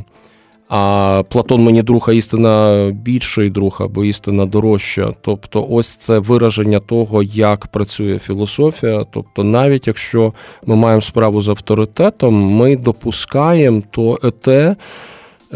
А 0.69 1.24
Платон 1.29 1.63
мені 1.63 1.84
друг, 1.84 2.05
а 2.10 2.13
істина 2.13 2.89
більший 2.93 3.50
друг 3.50 3.77
або 3.79 4.05
істина 4.05 4.46
дорожча. 4.46 5.12
Тобто, 5.22 5.67
ось 5.69 5.96
це 5.96 6.19
вираження 6.19 6.79
того, 6.79 7.24
як 7.24 7.67
працює 7.67 8.19
філософія. 8.19 9.05
Тобто, 9.12 9.43
навіть 9.43 9.88
якщо 9.88 10.34
ми 10.65 10.75
маємо 10.75 11.01
справу 11.01 11.41
з 11.41 11.50
авторитетом, 11.50 12.34
ми 12.34 12.77
допускаємо 12.77 13.81
то 13.91 14.17
те, 14.41 14.75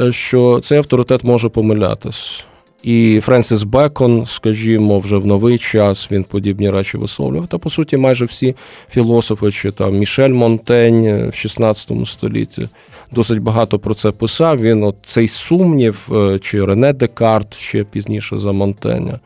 що 0.09 0.59
цей 0.59 0.77
авторитет 0.77 1.23
може 1.23 1.49
помилятись. 1.49 2.45
І 2.83 3.19
Френсіс 3.23 3.63
Бекон, 3.63 4.25
скажімо, 4.25 4.99
вже 4.99 5.17
в 5.17 5.25
новий 5.25 5.57
час 5.57 6.11
він 6.11 6.23
подібні 6.23 6.69
речі 6.69 6.97
висловлював. 6.97 7.47
Та 7.47 7.57
по 7.57 7.69
суті, 7.69 7.97
майже 7.97 8.25
всі 8.25 8.55
філософи, 8.89 9.51
чи 9.51 9.71
там 9.71 9.97
Мішель 9.97 10.29
Монтень 10.29 11.29
в 11.29 11.35
16 11.35 11.91
столітті 12.05 12.67
досить 13.11 13.39
багато 13.39 13.79
про 13.79 13.93
це 13.93 14.11
писав. 14.11 14.61
Він 14.61 14.83
от 14.83 14.95
цей 15.05 15.27
сумнів, 15.27 16.09
е, 16.11 16.39
чи 16.39 16.65
Рене 16.65 16.93
Декарт 16.93 17.53
ще 17.53 17.83
пізніше 17.83 18.37
за 18.37 18.51
Монтеня. 18.51 19.19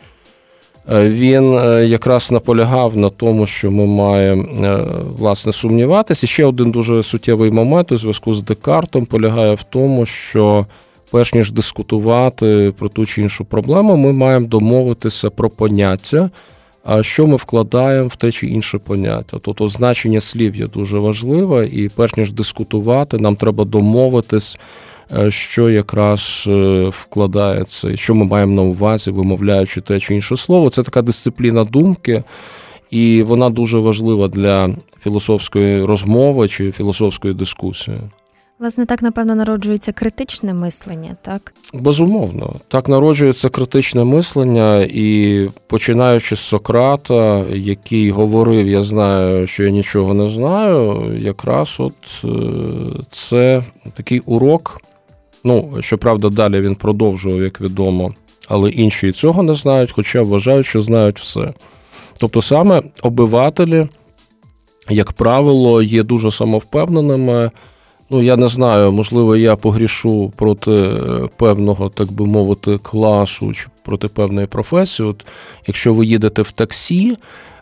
Е, 0.91 1.09
він 1.09 1.57
е, 1.57 1.85
якраз 1.85 2.31
наполягав 2.31 2.97
на 2.97 3.09
тому, 3.09 3.47
що 3.47 3.71
ми 3.71 3.85
маємо 3.85 4.45
власне 5.17 5.53
сумніватися. 5.53 6.25
І 6.25 6.29
ще 6.29 6.45
один 6.45 6.71
дуже 6.71 7.03
суттєвий 7.03 7.51
момент 7.51 7.91
у 7.91 7.97
зв'язку 7.97 8.33
з 8.33 8.41
Декартом 8.41 9.05
полягає 9.05 9.55
в 9.55 9.63
тому, 9.63 10.05
що 10.05 10.65
перш 11.11 11.33
ніж 11.33 11.51
дискутувати 11.51 12.73
про 12.79 12.89
ту 12.89 13.05
чи 13.05 13.21
іншу 13.21 13.45
проблему, 13.45 13.97
ми 13.97 14.13
маємо 14.13 14.47
домовитися 14.47 15.29
про 15.29 15.49
поняття, 15.49 16.29
а 16.83 17.03
що 17.03 17.27
ми 17.27 17.35
вкладаємо 17.35 18.07
в 18.07 18.15
те 18.15 18.31
чи 18.31 18.47
інше 18.47 18.77
поняття. 18.77 19.37
Тобто 19.41 19.69
значення 19.69 20.21
слів 20.21 20.55
є 20.55 20.67
дуже 20.67 20.99
важливе, 20.99 21.67
і 21.67 21.89
перш 21.89 22.17
ніж 22.17 22.31
дискутувати, 22.31 23.17
нам 23.17 23.35
треба 23.35 23.65
домовитись, 23.65 24.57
е, 25.11 25.31
що 25.31 25.69
якраз 25.69 26.45
е, 26.47 26.89
вкладається, 26.89 27.97
що 27.97 28.15
ми 28.15 28.25
маємо 28.25 28.53
на 28.53 28.61
увазі, 28.61 29.11
вимовляючи 29.11 29.81
те 29.81 29.99
чи 29.99 30.15
інше 30.15 30.37
слово. 30.37 30.69
Це 30.69 30.83
така 30.83 31.01
дисципліна 31.01 31.63
думки. 31.63 32.23
І 32.91 33.23
вона 33.23 33.49
дуже 33.49 33.77
важлива 33.77 34.27
для 34.27 34.75
філософської 35.03 35.85
розмови 35.85 36.47
чи 36.47 36.71
філософської 36.71 37.33
дискусії. 37.33 37.97
Власне, 38.59 38.85
так, 38.85 39.01
напевно, 39.01 39.35
народжується 39.35 39.91
критичне 39.91 40.53
мислення, 40.53 41.15
так? 41.21 41.53
Безумовно, 41.73 42.55
так 42.67 42.87
народжується 42.87 43.49
критичне 43.49 44.03
мислення, 44.03 44.87
і 44.89 45.49
починаючи 45.67 46.35
з 46.35 46.39
Сократа, 46.39 47.45
який 47.53 48.11
говорив: 48.11 48.67
Я 48.67 48.81
знаю, 48.81 49.47
що 49.47 49.63
я 49.63 49.69
нічого 49.69 50.13
не 50.13 50.27
знаю, 50.27 51.11
якраз 51.19 51.75
от 51.79 51.93
е, 52.23 52.27
це 53.11 53.63
такий 53.93 54.19
урок. 54.19 54.81
Ну, 55.43 55.77
щоправда, 55.79 56.29
далі 56.29 56.61
він 56.61 56.75
продовжував, 56.75 57.41
як 57.41 57.61
відомо, 57.61 58.13
але 58.47 58.69
інші 58.69 59.07
і 59.07 59.11
цього 59.11 59.43
не 59.43 59.53
знають, 59.53 59.91
хоча 59.91 60.21
вважають, 60.21 60.65
що 60.65 60.81
знають 60.81 61.19
все. 61.19 61.53
Тобто, 62.19 62.41
саме 62.41 62.83
обивателі, 63.03 63.87
як 64.89 65.11
правило, 65.11 65.81
є 65.81 66.03
дуже 66.03 66.31
самовпевненими. 66.31 67.51
Ну, 68.09 68.21
я 68.21 68.37
не 68.37 68.47
знаю, 68.47 68.91
можливо, 68.91 69.35
я 69.35 69.55
погрішу 69.55 70.33
проти 70.35 70.71
е, 70.71 70.99
певного, 71.37 71.89
так 71.89 72.11
би 72.11 72.25
мовити, 72.25 72.77
класу 72.77 73.53
чи 73.53 73.67
проти 73.83 74.07
певної 74.07 74.47
професії. 74.47 75.09
От 75.09 75.25
Якщо 75.67 75.93
ви 75.93 76.05
їдете 76.05 76.41
в 76.41 76.51
таксі, 76.51 77.17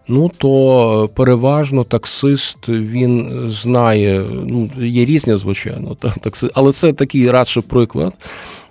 ну 0.08 0.32
то 0.38 1.10
переважно 1.16 1.84
таксист 1.84 2.70
він 2.70 3.46
знає, 3.50 4.24
ну, 4.46 4.70
є 4.78 5.06
різні, 5.06 5.36
звичайно, 5.36 5.96
такси, 6.22 6.50
але 6.54 6.72
це 6.72 6.94
такий 6.94 7.32
радше 7.32 7.62
приклад. 7.62 8.14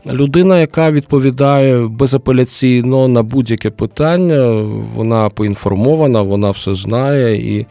Людина, 0.07 0.61
яка 0.61 0.91
відповідає 0.91 1.87
безапеляційно 1.87 3.09
на 3.09 3.23
будь-яке 3.23 3.71
питання, 3.71 4.65
вона 4.97 5.29
поінформована, 5.29 6.23
вона 6.23 6.51
все 6.51 6.75
знає 6.75 7.57
і 7.57 7.67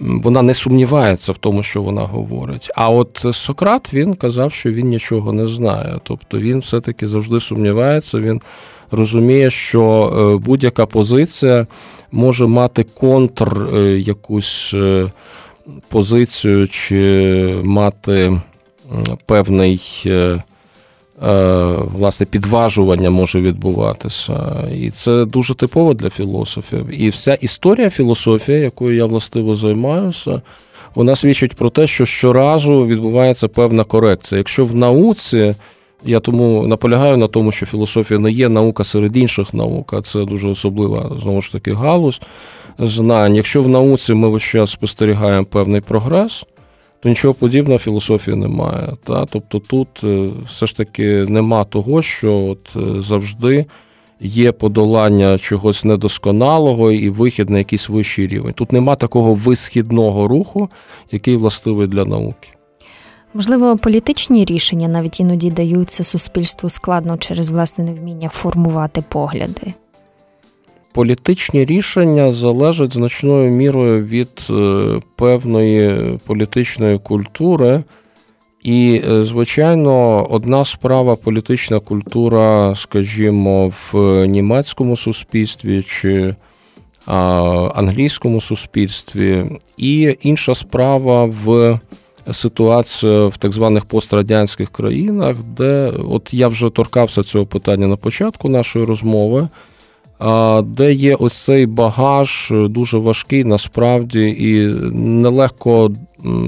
вона 0.00 0.42
не 0.42 0.54
сумнівається 0.54 1.32
в 1.32 1.38
тому, 1.38 1.62
що 1.62 1.82
вона 1.82 2.02
говорить. 2.02 2.70
А 2.74 2.90
от 2.90 3.26
Сократ 3.32 3.94
він 3.94 4.14
казав, 4.14 4.52
що 4.52 4.72
він 4.72 4.88
нічого 4.88 5.32
не 5.32 5.46
знає. 5.46 5.94
Тобто 6.02 6.38
він 6.38 6.58
все-таки 6.58 7.06
завжди 7.06 7.40
сумнівається. 7.40 8.18
Він 8.18 8.40
розуміє, 8.90 9.50
що 9.50 10.12
е, 10.34 10.44
будь-яка 10.44 10.86
позиція 10.86 11.66
може 12.12 12.46
мати 12.46 12.86
контр 12.94 13.68
е, 13.74 13.98
якусь 13.98 14.70
е, 14.74 15.12
позицію, 15.88 16.68
чи 16.68 17.60
мати 17.64 18.40
певний. 19.26 20.04
Е, 21.22 21.74
власне 21.94 22.26
підважування 22.26 23.10
може 23.10 23.40
відбуватися. 23.40 24.64
І 24.74 24.90
це 24.90 25.24
дуже 25.24 25.54
типово 25.54 25.94
для 25.94 26.10
філософів. 26.10 27.02
І 27.02 27.08
вся 27.08 27.34
історія 27.34 27.90
філософії, 27.90 28.60
якою 28.60 28.96
я 28.96 29.06
властиво 29.06 29.54
займаюся, 29.54 30.42
вона 30.94 31.16
свідчить 31.16 31.54
про 31.54 31.70
те, 31.70 31.86
що 31.86 32.06
щоразу 32.06 32.86
відбувається 32.86 33.48
певна 33.48 33.84
корекція. 33.84 34.38
Якщо 34.38 34.64
в 34.64 34.74
науці. 34.74 35.54
Я 36.04 36.20
тому 36.20 36.66
наполягаю 36.66 37.16
на 37.16 37.28
тому, 37.28 37.52
що 37.52 37.66
філософія 37.66 38.20
не 38.20 38.30
є 38.30 38.48
наука 38.48 38.84
серед 38.84 39.16
інших 39.16 39.54
наук, 39.54 39.92
а 39.92 40.02
це 40.02 40.24
дуже 40.24 40.48
особлива 40.48 41.16
знову 41.22 41.42
ж 41.42 41.52
таки 41.52 41.72
галузь 41.72 42.20
знань. 42.78 43.36
Якщо 43.36 43.62
в 43.62 43.68
науці 43.68 44.14
ми 44.14 44.28
весь 44.28 44.42
час 44.42 44.70
спостерігаємо 44.70 45.44
певний 45.44 45.80
прогрес, 45.80 46.44
то 47.00 47.08
нічого 47.08 47.34
подібного 47.34 47.78
філософії 47.78 48.36
немає. 48.36 48.88
Та? 49.04 49.26
Тобто 49.26 49.58
тут 49.58 49.88
е, 50.04 50.28
все 50.46 50.66
ж 50.66 50.76
таки 50.76 51.24
нема 51.28 51.64
того, 51.64 52.02
що 52.02 52.34
от 52.36 52.76
е, 52.76 53.02
завжди 53.02 53.66
є 54.20 54.52
подолання 54.52 55.38
чогось 55.38 55.84
недосконалого 55.84 56.92
і 56.92 57.10
вихід 57.10 57.50
на 57.50 57.58
якийсь 57.58 57.88
вищий 57.88 58.26
рівень. 58.26 58.52
Тут 58.52 58.72
нема 58.72 58.96
такого 58.96 59.34
висхідного 59.34 60.28
руху, 60.28 60.68
який 61.12 61.36
властивий 61.36 61.86
для 61.86 62.04
науки. 62.04 62.48
Можливо, 63.34 63.76
політичні 63.76 64.44
рішення 64.44 64.88
навіть 64.88 65.20
іноді 65.20 65.50
даються 65.50 66.04
суспільству 66.04 66.70
складно 66.70 67.16
через 67.16 67.50
власне 67.50 67.84
невміння 67.84 68.28
формувати 68.28 69.04
погляди. 69.08 69.74
Політичні 70.92 71.64
рішення 71.64 72.32
залежать 72.32 72.92
значною 72.92 73.50
мірою 73.50 74.04
від 74.04 74.28
е, 74.50 75.00
певної 75.16 76.18
політичної 76.26 76.98
культури. 76.98 77.82
І, 78.62 79.02
е, 79.10 79.24
звичайно, 79.24 80.26
одна 80.30 80.64
справа 80.64 81.16
політична 81.16 81.80
культура, 81.80 82.74
скажімо, 82.74 83.68
в 83.68 84.26
німецькому 84.26 84.96
суспільстві 84.96 85.82
чи 85.82 86.34
англійському 87.74 88.40
суспільстві, 88.40 89.44
і 89.76 90.16
інша 90.22 90.54
справа 90.54 91.24
в 91.44 91.80
ситуація 92.32 93.26
в 93.26 93.36
так 93.36 93.52
званих 93.52 93.84
пострадянських 93.84 94.70
країнах, 94.70 95.36
де 95.56 95.92
от 96.08 96.34
я 96.34 96.48
вже 96.48 96.70
торкався 96.70 97.22
цього 97.22 97.46
питання 97.46 97.86
на 97.86 97.96
початку 97.96 98.48
нашої 98.48 98.84
розмови, 98.84 99.48
де 100.64 100.92
є 100.92 101.14
ось 101.14 101.44
цей 101.44 101.66
багаж 101.66 102.52
дуже 102.52 102.98
важкий 102.98 103.44
насправді 103.44 104.28
і 104.28 104.66
нелегко 104.94 105.90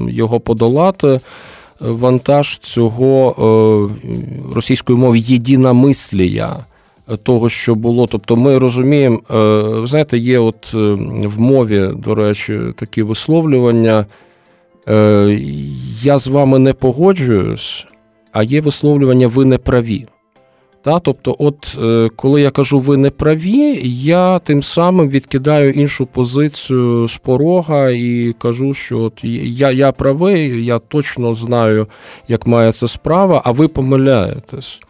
його 0.08 0.40
подолати. 0.40 1.20
Вантаж 1.80 2.58
цього 2.58 3.30
е, 3.30 4.54
російської 4.54 4.98
мови 4.98 5.18
єдиномислія, 5.18 6.56
того, 7.22 7.48
що 7.48 7.74
було. 7.74 8.06
Тобто 8.06 8.36
ми 8.36 8.58
розуміємо, 8.58 9.20
е, 9.30 9.36
ви 9.80 9.86
знаєте, 9.86 10.18
є 10.18 10.38
от 10.38 10.72
е, 10.74 10.78
в 11.26 11.40
мові, 11.40 11.90
до 11.96 12.14
речі, 12.14 12.60
такі 12.76 13.02
висловлювання. 13.02 14.06
Е, 14.88 15.40
я 16.02 16.18
з 16.18 16.26
вами 16.26 16.58
не 16.58 16.72
погоджуюсь, 16.72 17.86
а 18.32 18.42
є 18.42 18.60
висловлювання 18.60 19.28
ви 19.28 19.44
не 19.44 19.58
праві. 19.58 20.06
Та, 20.82 20.98
Тобто, 20.98 21.36
от 21.38 21.78
е, 21.82 22.10
коли 22.16 22.42
я 22.42 22.50
кажу 22.50 22.78
ви 22.78 22.96
не 22.96 23.10
праві, 23.10 23.80
я 23.84 24.38
тим 24.38 24.62
самим 24.62 25.08
відкидаю 25.08 25.70
іншу 25.70 26.06
позицію 26.06 27.08
з 27.08 27.16
порога 27.16 27.90
і 27.90 28.34
кажу, 28.38 28.74
що 28.74 28.98
от 28.98 29.24
я 29.24 29.70
я 29.70 29.92
правий, 29.92 30.64
я 30.64 30.78
точно 30.78 31.34
знаю, 31.34 31.86
як 32.28 32.46
має 32.46 32.72
ця 32.72 32.88
справа, 32.88 33.42
а 33.44 33.52
ви 33.52 33.68
помиляєтесь. 33.68 34.80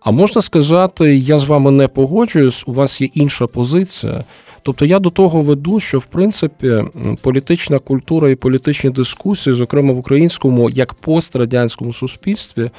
А 0.00 0.10
можна 0.10 0.42
сказати, 0.42 1.16
я 1.16 1.38
з 1.38 1.44
вами 1.44 1.70
не 1.70 1.88
погоджуюсь, 1.88 2.64
у 2.66 2.72
вас 2.72 3.00
є 3.00 3.08
інша 3.14 3.46
позиція. 3.46 4.24
Тобто 4.62 4.84
я 4.84 4.98
до 4.98 5.10
того 5.10 5.40
веду, 5.40 5.80
що 5.80 5.98
в 5.98 6.06
принципі 6.06 6.84
політична 7.20 7.78
культура 7.78 8.30
і 8.30 8.34
політичні 8.34 8.90
дискусії, 8.90 9.54
зокрема 9.54 9.92
в 9.92 9.98
українському, 9.98 10.70
як 10.70 10.94
пострадянському 10.94 11.92
суспільстві, 11.92 12.70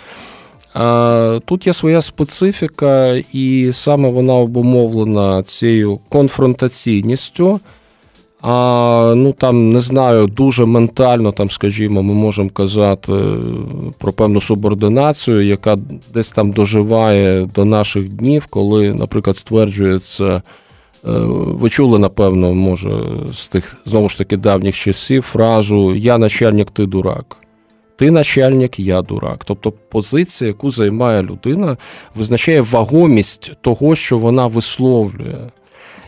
тут 1.46 1.68
є 1.68 1.74
своя 1.74 2.02
специфіка, 2.02 3.16
і 3.34 3.70
саме 3.74 4.10
вона 4.10 4.34
обумовлена 4.34 5.44
цією 5.44 6.00
конфронтаційністю. 6.10 7.60
А 8.42 9.14
ну 9.16 9.34
там 9.34 9.70
не 9.70 9.80
знаю, 9.80 10.28
дуже 10.28 10.66
ментально, 10.66 11.32
там, 11.32 11.50
скажімо, 11.50 12.04
ми 12.04 12.14
можемо 12.14 12.50
казати 12.50 13.14
про 13.98 14.14
певну 14.14 14.42
субординацію, 14.42 15.42
яка 15.42 15.78
десь 16.14 16.32
там 16.32 16.52
доживає 16.52 17.50
до 17.56 17.66
наших 17.66 18.10
днів, 18.10 18.46
коли, 18.50 18.94
наприклад, 18.94 19.38
стверджується. 19.38 20.42
Е, 21.06 21.12
ви 21.32 21.70
чули, 21.70 22.00
напевно, 22.00 22.54
може, 22.54 22.92
з 23.34 23.48
тих 23.48 23.78
знову 23.86 24.10
ж 24.10 24.18
таки 24.18 24.38
давніх 24.38 24.76
часів 24.76 25.22
фразу 25.24 25.96
Я 25.96 26.18
начальник, 26.18 26.72
ти 26.72 26.86
дурак. 26.86 27.39
Ти 28.00 28.12
начальник, 28.12 28.80
я 28.80 29.02
дурак. 29.02 29.46
Тобто 29.46 29.74
позиція, 29.90 30.48
яку 30.48 30.72
займає 30.72 31.24
людина, 31.24 31.78
визначає 32.16 32.62
вагомість 32.62 33.52
того, 33.62 33.96
що 33.96 34.18
вона 34.18 34.48
висловлює. 34.48 35.38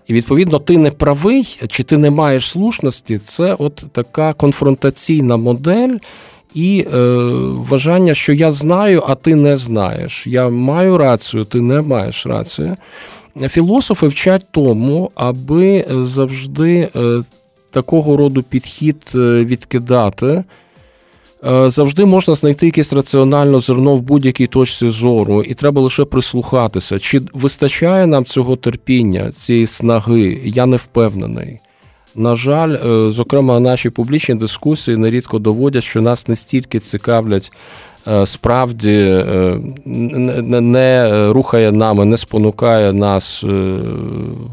І 0.07 0.13
відповідно, 0.13 0.59
ти 0.59 0.77
не 0.77 0.91
правий, 0.91 1.57
чи 1.67 1.83
ти 1.83 1.97
не 1.97 2.09
маєш 2.09 2.49
слушності, 2.49 3.17
це 3.17 3.55
от 3.59 3.85
така 3.91 4.33
конфронтаційна 4.33 5.37
модель 5.37 5.97
і 6.53 6.85
е, 6.93 6.97
вважання, 7.69 8.13
що 8.13 8.33
я 8.33 8.51
знаю, 8.51 9.03
а 9.07 9.15
ти 9.15 9.35
не 9.35 9.57
знаєш. 9.57 10.27
Я 10.27 10.49
маю 10.49 10.97
рацію, 10.97 11.45
ти 11.45 11.61
не 11.61 11.81
маєш 11.81 12.25
рацію 12.25 12.77
філософи 13.49 14.07
вчать 14.07 14.45
тому, 14.51 15.11
аби 15.15 15.85
завжди 15.89 16.89
е, 16.95 17.21
такого 17.71 18.17
роду 18.17 18.43
підхід 18.43 19.11
е, 19.15 19.19
відкидати. 19.45 20.43
Е, 21.45 21.69
завжди 21.69 22.05
можна 22.05 22.35
знайти 22.35 22.65
якесь 22.65 22.93
раціональне 22.93 23.59
зерно 23.59 23.95
в 23.95 24.01
будь-якій 24.01 24.47
точці 24.47 24.89
зору, 24.89 25.43
і 25.43 25.53
треба 25.53 25.81
лише 25.81 26.05
прислухатися. 26.05 26.99
Чи 26.99 27.21
вистачає 27.33 28.07
нам 28.07 28.25
цього 28.25 28.55
терпіння, 28.55 29.31
цієї 29.31 29.67
снаги? 29.67 30.41
Я 30.45 30.65
не 30.65 30.77
впевнений. 30.77 31.59
На 32.15 32.35
жаль, 32.35 32.77
зокрема, 33.11 33.59
наші 33.59 33.89
публічні 33.89 34.35
дискусії 34.35 34.97
нерідко 34.97 35.39
доводять, 35.39 35.83
що 35.83 36.01
нас 36.01 36.27
не 36.27 36.35
стільки 36.35 36.79
цікавлять 36.79 37.51
Е, 38.07 38.25
справді 38.25 38.99
е, 39.01 39.59
не 39.85 41.09
рухає 41.31 41.71
нами, 41.71 42.05
не 42.05 42.17
спонукає 42.17 42.93
нас 42.93 43.43
е, 43.43 43.77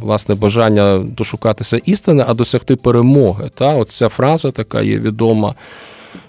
власне 0.03 0.35
бажання 0.35 0.99
дошукатися 0.99 1.81
істини, 1.85 2.25
а 2.29 2.35
досягти 2.35 2.77
перемоги. 2.77 3.51
Та 3.55 3.75
Оця 3.75 4.09
фраза 4.09 4.51
така 4.51 4.83
є 4.83 4.99
відома. 4.99 5.55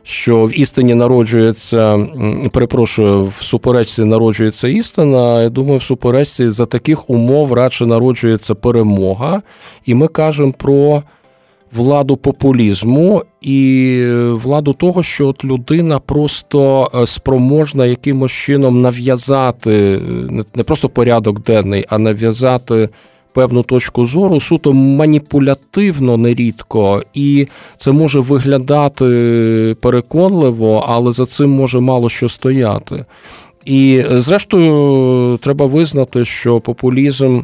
Що 0.04 0.46
в 0.46 0.60
істині 0.60 0.94
народжується, 0.94 2.08
перепрошую, 2.52 3.24
в 3.26 3.34
суперечці 3.34 4.04
народжується 4.04 4.68
істина. 4.68 5.44
Я 5.44 5.50
думаю, 5.50 5.78
в 5.78 5.84
суперечці 5.84 6.50
за 6.50 6.66
таких 6.66 7.10
умов 7.10 7.54
радше 7.54 7.86
народжується 7.86 8.56
перемога, 8.56 9.42
і 9.86 9.94
ми 9.96 10.08
кажемо 10.08 10.54
про 10.58 11.04
владу 11.72 12.18
популізму 12.18 13.24
і 13.42 14.06
владу 14.32 14.74
того, 14.74 15.04
що 15.04 15.28
от 15.28 15.46
людина 15.46 16.00
просто 16.00 16.92
е, 16.96 17.06
спроможна 17.06 17.86
якимось 17.86 18.32
чином 18.32 18.82
нав'язати 18.82 20.02
не 20.56 20.64
просто 20.64 20.90
порядок 20.90 21.44
денний, 21.44 21.86
а 21.90 21.98
нав'язати. 21.98 22.90
Певну 23.34 23.64
точку 23.64 24.06
зору 24.06 24.40
суто 24.40 24.74
маніпулятивно 24.74 26.18
нерідко, 26.18 27.04
і 27.14 27.48
це 27.78 27.92
може 27.92 28.20
виглядати 28.20 29.06
переконливо, 29.82 30.86
але 30.88 31.12
за 31.12 31.26
цим 31.26 31.50
може 31.50 31.80
мало 31.80 32.10
що 32.10 32.30
стояти. 32.30 33.06
І 33.66 34.04
зрештою, 34.10 35.38
треба 35.38 35.66
визнати, 35.66 36.26
що 36.26 36.60
популізм 36.60 37.42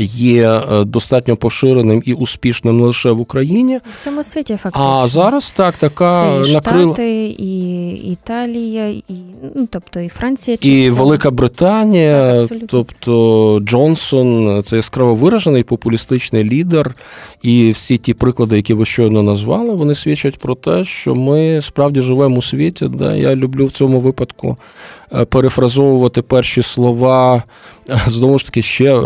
є 0.00 0.48
е, 0.50 0.84
достатньо 0.84 1.36
поширеним 1.36 2.02
і 2.04 2.12
успішним 2.12 2.76
не 2.76 2.86
лише 2.86 3.10
в 3.10 3.20
Україні. 3.20 3.76
В 3.76 3.80
всьому 3.92 4.22
світі 4.22 4.58
фактично. 4.62 5.00
А 5.02 5.08
зараз 5.08 5.52
так 5.52 5.76
така 5.76 6.38
накрила... 6.38 6.94
Штати, 6.94 7.26
і 7.38 7.88
Італія, 7.90 8.88
і 8.88 9.14
ну, 9.54 9.68
тобто 9.70 10.00
і 10.00 10.08
Франція, 10.08 10.56
чи 10.56 10.70
і 10.70 10.90
Велика 10.90 11.30
Британія, 11.30 12.46
так, 12.46 12.58
тобто 12.68 13.60
Джонсон, 13.62 14.62
це 14.62 14.76
яскраво 14.76 15.14
виражений 15.14 15.62
популістичний 15.62 16.44
лідер, 16.44 16.94
і 17.42 17.70
всі 17.70 17.98
ті 17.98 18.14
приклади, 18.14 18.56
які 18.56 18.74
ви 18.74 18.84
щойно 18.84 19.22
назвали, 19.22 19.74
вони 19.74 19.94
свідчать 19.94 20.38
про 20.38 20.54
те, 20.54 20.84
що 20.84 21.14
ми 21.14 21.62
справді 21.62 22.00
живемо 22.00 22.36
у 22.36 22.42
світі, 22.42 22.88
де 22.88 23.18
я 23.18 23.36
люблю 23.36 23.66
в 23.66 23.70
цьому 23.70 24.00
випадку. 24.00 24.56
Е, 25.16 25.24
перефразовувати 25.24 26.22
перші 26.22 26.62
слова, 26.62 27.42
знову 28.06 28.38
ж 28.38 28.46
таки, 28.46 28.62
ще 28.62 28.96
е, 28.96 29.02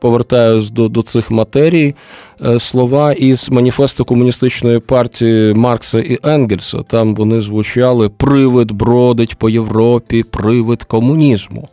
повертаюсь 0.00 0.70
до 0.70 0.88
до 0.88 1.02
цих 1.02 1.30
матерій. 1.30 1.94
Е, 2.44 2.58
слова 2.58 3.12
із 3.12 3.48
маніфесту 3.50 4.04
комуністичної 4.04 4.78
партії 4.78 5.54
Маркса 5.54 5.98
і 5.98 6.18
Енгельса. 6.24 6.78
Там 6.88 7.14
вони 7.14 7.40
звучали 7.40 8.08
Привид 8.08 8.72
бродить 8.72 9.34
по 9.34 9.50
Європі, 9.50 10.22
привид 10.22 10.84
комунізму. 10.84 11.68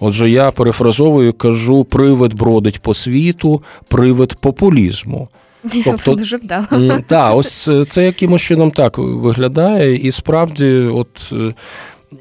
Отже, 0.00 0.30
я 0.30 0.50
перефразовую, 0.50 1.32
кажу, 1.32 1.84
привид 1.84 2.34
бродить 2.34 2.82
по 2.82 2.94
світу, 2.94 3.62
привид 3.88 4.34
популізму. 4.34 5.28
Тобто, 5.84 6.14
Дуже 6.14 6.36
вдало. 6.36 6.66
Так, 7.06 7.36
ось 7.36 7.68
це 7.88 8.04
якимось 8.04 8.42
чином 8.42 8.70
так 8.70 8.98
виглядає, 8.98 9.96
і 9.96 10.12
справді, 10.12 10.74
от 10.74 11.32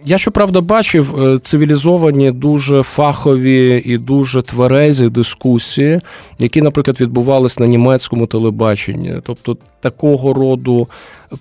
я 0.06 0.18
щоправда 0.18 0.62
бачив 0.62 1.24
е, 1.24 1.40
цивілізовані, 1.40 2.32
дуже 2.32 2.84
фахові 2.84 3.84
і 3.86 3.98
дуже 3.98 4.42
тверезі 4.42 5.10
дискусії, 5.10 6.00
які, 6.40 6.62
наприклад, 6.62 7.02
відбувалися 7.02 7.64
на 7.64 7.68
німецькому 7.68 8.28
телебаченні. 8.28 9.16
Тобто 9.24 9.58
такого 9.82 10.34
роду 10.34 10.88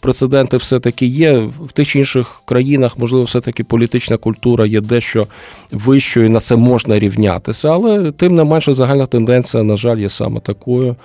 прецеденти 0.00 0.56
все-таки 0.56 1.06
є. 1.06 1.38
В 1.38 1.72
тих 1.72 1.88
чи 1.88 1.98
інших 1.98 2.42
країнах, 2.44 2.98
можливо, 2.98 3.24
все-таки 3.24 3.64
політична 3.64 4.16
культура 4.16 4.66
є 4.66 4.80
дещо 4.80 5.26
вищою, 5.72 6.30
на 6.30 6.40
це 6.40 6.56
можна 6.56 6.98
рівнятися. 6.98 7.68
Але 7.68 8.12
тим 8.12 8.34
не 8.34 8.44
менше 8.44 8.74
загальна 8.74 9.06
тенденція, 9.06 9.62
на 9.62 9.76
жаль, 9.76 9.98
є 9.98 10.08
саме 10.08 10.40
такою. 10.40 10.96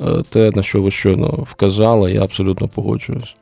Е, 0.00 0.04
те, 0.30 0.50
на 0.54 0.62
що 0.62 0.82
ви 0.82 0.90
щойно 0.90 1.26
вказали, 1.26 2.12
я 2.12 2.22
абсолютно 2.22 2.68
погоджуюсь. 2.68 3.34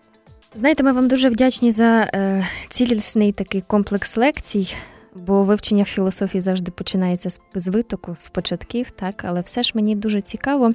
Знаєте, 0.55 0.83
ми 0.83 0.93
вам 0.93 1.09
дуже 1.09 1.29
вдячні 1.29 1.71
за 1.71 2.11
е, 2.15 2.47
цілісний 2.69 3.33
такий 3.33 3.61
комплекс 3.61 4.17
лекцій. 4.17 4.75
бо 5.15 5.43
вивчення 5.43 5.85
філософії 5.85 6.41
завжди 6.41 6.71
починається 6.71 7.31
з 7.55 7.69
витоку, 7.69 8.15
з 8.19 8.29
початків, 8.29 8.91
так, 8.91 9.25
але 9.29 9.41
все 9.41 9.63
ж 9.63 9.73
мені 9.75 9.97
дуже 9.97 10.21
цікаво. 10.21 10.75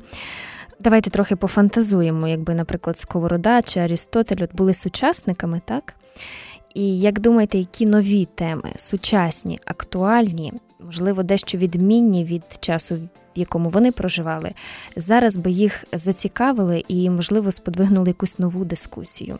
Давайте 0.79 1.09
трохи 1.09 1.35
пофантазуємо, 1.35 2.27
якби, 2.27 2.53
наприклад, 2.53 2.97
Сковорода 2.97 3.61
чи 3.61 3.79
Арістотель 3.79 4.43
от 4.43 4.55
були 4.55 4.73
сучасниками, 4.73 5.61
так? 5.65 5.95
І 6.73 6.99
як 6.99 7.19
думаєте, 7.19 7.57
які 7.57 7.85
нові 7.85 8.25
теми, 8.35 8.71
сучасні, 8.75 9.59
актуальні, 9.65 10.53
можливо, 10.79 11.23
дещо 11.23 11.57
відмінні 11.57 12.25
від 12.25 12.43
часу, 12.59 12.95
в 12.95 13.39
якому 13.39 13.69
вони 13.69 13.91
проживали, 13.91 14.51
зараз 14.95 15.37
би 15.37 15.51
їх 15.51 15.83
зацікавили 15.93 16.83
і, 16.87 17.09
можливо, 17.09 17.51
сподвигнули 17.51 18.07
якусь 18.07 18.39
нову 18.39 18.65
дискусію? 18.65 19.39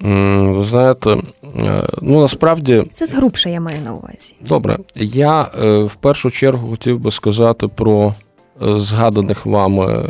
Ви 0.00 0.64
знаєте, 0.64 1.10
е, 1.10 1.88
ну 2.02 2.20
насправді 2.20 2.84
це 2.92 3.06
згрубше, 3.06 3.50
я 3.50 3.60
маю 3.60 3.80
на 3.84 3.94
увазі. 3.94 4.34
Добре, 4.48 4.78
я 4.96 5.42
е, 5.42 5.78
в 5.78 5.94
першу 5.94 6.30
чергу 6.30 6.70
хотів 6.70 6.98
би 6.98 7.10
сказати 7.10 7.68
про 7.68 8.14
е, 8.62 8.78
згаданих 8.78 9.46
вами 9.46 10.04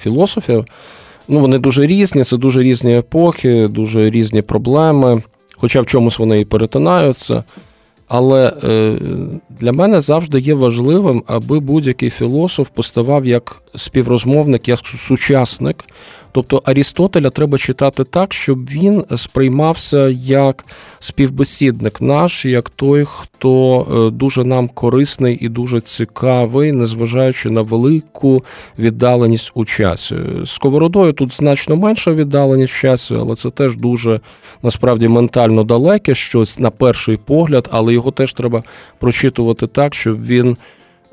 філософів. 0.00 0.64
Ну, 1.28 1.40
вони 1.40 1.58
дуже 1.58 1.86
різні, 1.86 2.24
це 2.24 2.36
дуже 2.36 2.62
різні 2.62 2.98
епохи, 2.98 3.68
дуже 3.68 4.10
різні 4.10 4.42
проблеми, 4.42 5.22
хоча 5.56 5.80
в 5.80 5.86
чомусь 5.86 6.18
вони 6.18 6.40
і 6.40 6.44
перетинаються. 6.44 7.44
Але 8.08 8.52
для 9.50 9.72
мене 9.72 10.00
завжди 10.00 10.40
є 10.40 10.54
важливим, 10.54 11.24
аби 11.26 11.60
будь-який 11.60 12.10
філософ 12.10 12.68
поставав 12.74 13.26
як 13.26 13.62
співрозмовник, 13.76 14.68
як 14.68 14.78
сучасник 14.78 15.84
Тобто 16.32 16.62
Арістотеля 16.64 17.30
треба 17.30 17.58
читати 17.58 18.04
так, 18.04 18.34
щоб 18.34 18.70
він 18.70 19.04
сприймався 19.16 20.08
як 20.08 20.64
співбесідник 20.98 22.00
наш, 22.00 22.44
як 22.44 22.70
той, 22.70 23.04
хто 23.04 23.86
е, 23.90 24.10
дуже 24.10 24.44
нам 24.44 24.68
корисний 24.68 25.38
і 25.40 25.48
дуже 25.48 25.80
цікавий, 25.80 26.72
незважаючи 26.72 27.50
на 27.50 27.62
велику 27.62 28.44
віддаленість 28.78 29.52
у 29.54 29.64
часі. 29.64 30.16
Сковородою 30.44 31.12
тут 31.12 31.32
значно 31.32 31.76
менша 31.76 32.12
віддаленість 32.12 32.72
в 32.72 32.80
часі, 32.80 33.14
але 33.14 33.34
це 33.34 33.50
теж 33.50 33.76
дуже 33.76 34.20
насправді 34.62 35.08
ментально 35.08 35.64
далеке 35.64 36.14
щось 36.14 36.58
на 36.58 36.70
перший 36.70 37.16
погляд, 37.16 37.68
але 37.72 37.92
його 37.92 38.10
теж 38.10 38.32
треба 38.32 38.62
прочитувати 38.98 39.66
так, 39.66 39.94
щоб 39.94 40.26
він. 40.26 40.56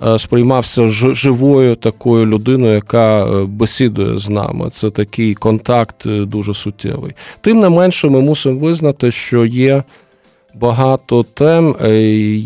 Е, 0.05 0.19
сприймався 0.19 0.87
живою 0.87 1.75
такою 1.75 2.25
людиною, 2.25 2.73
яка 2.73 3.25
е, 3.25 3.45
бесідує 3.45 4.19
з 4.19 4.29
нами. 4.29 4.69
Це 4.69 4.89
такий 4.89 5.35
контакт 5.35 6.05
е, 6.05 6.25
дуже 6.25 6.53
суттєвий. 6.53 7.11
Тим 7.41 7.59
не 7.59 7.69
менше, 7.69 8.09
ми 8.09 8.21
мусимо 8.21 8.59
визнати, 8.59 9.11
що 9.11 9.45
є 9.45 9.83
багато 10.55 11.23
тем, 11.23 11.75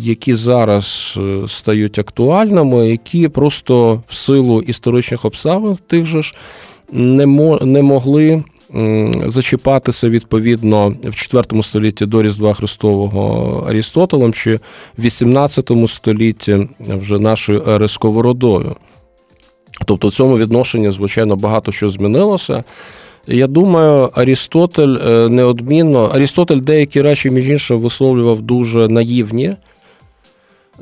які 0.04 0.34
зараз 0.34 1.20
стають 1.48 2.00
актуальними, 2.00 2.90
які 2.90 3.28
просто 3.28 4.04
в 4.08 4.16
силу 4.16 4.62
історичних 4.62 5.26
обставин 5.26 5.78
тих 5.88 6.06
же 6.06 6.22
ж 6.22 6.36
не 7.64 7.82
могли 7.82 8.44
зачіпатися 9.28 10.10
відповідно 10.10 10.96
в 11.04 11.16
4 11.16 11.64
столітті 11.64 12.06
до 12.06 12.24
Різдва 12.24 12.54
Христового 12.54 13.66
Арістотелем 13.70 14.34
чи 14.34 14.56
в 14.56 14.62
18 15.00 15.72
столітті 15.88 16.70
вже 16.80 17.20
нашою 17.20 17.64
ери 17.68 17.88
Сковородою. 17.88 18.76
Тобто 19.86 20.08
в 20.08 20.12
цьому 20.12 20.38
відношенні, 20.38 20.92
звичайно, 20.92 21.36
багато 21.36 21.72
що 21.72 21.90
змінилося. 21.90 22.64
Я 23.28 23.48
думаю, 23.48 24.10
Арістотель 24.14 24.98
е, 25.08 25.30
неодмінно. 25.30 26.06
Арістотель 26.06 26.60
деякі 26.60 27.02
речі, 27.02 27.30
між 27.30 27.50
іншим, 27.50 27.80
висловлював 27.80 28.42
дуже 28.42 28.88
наївні. 28.88 29.56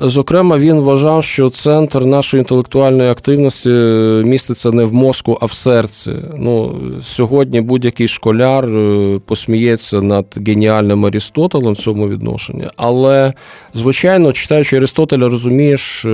Зокрема, 0.02 0.58
він 0.58 0.80
вважав, 0.80 1.24
що 1.24 1.50
центр 1.50 2.04
нашої 2.04 2.38
інтелектуальної 2.38 3.10
активності 3.10 3.70
е, 3.70 4.22
міститься 4.24 4.70
не 4.70 4.84
в 4.84 4.92
мозку, 4.92 5.38
а 5.40 5.46
в 5.46 5.52
серці. 5.52 6.12
Ну, 6.38 6.80
Сьогодні 7.02 7.60
будь-який 7.60 8.08
школяр 8.08 8.64
е, 8.64 9.20
посміється 9.26 10.02
над 10.02 10.26
геніальним 10.46 11.06
Арістотелем 11.06 11.72
в 11.72 11.76
цьому 11.76 12.08
відношенні. 12.08 12.68
Але, 12.76 13.32
звичайно, 13.74 14.32
читаючи 14.32 14.76
Арістотеля, 14.76 15.28
розумієш, 15.28 16.04
е, 16.04 16.08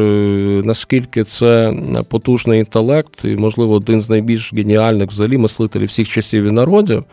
наскільки 0.64 1.24
це 1.24 1.72
потужний 2.08 2.58
інтелект, 2.60 3.24
і, 3.24 3.36
можливо, 3.36 3.74
один 3.74 4.02
з 4.02 4.10
найбільш 4.10 4.54
геніальних 4.54 5.10
взагалі 5.10 5.38
мислителів 5.38 5.88
всіх 5.88 6.08
часів 6.08 6.44
і 6.44 6.50
народів. 6.50 7.04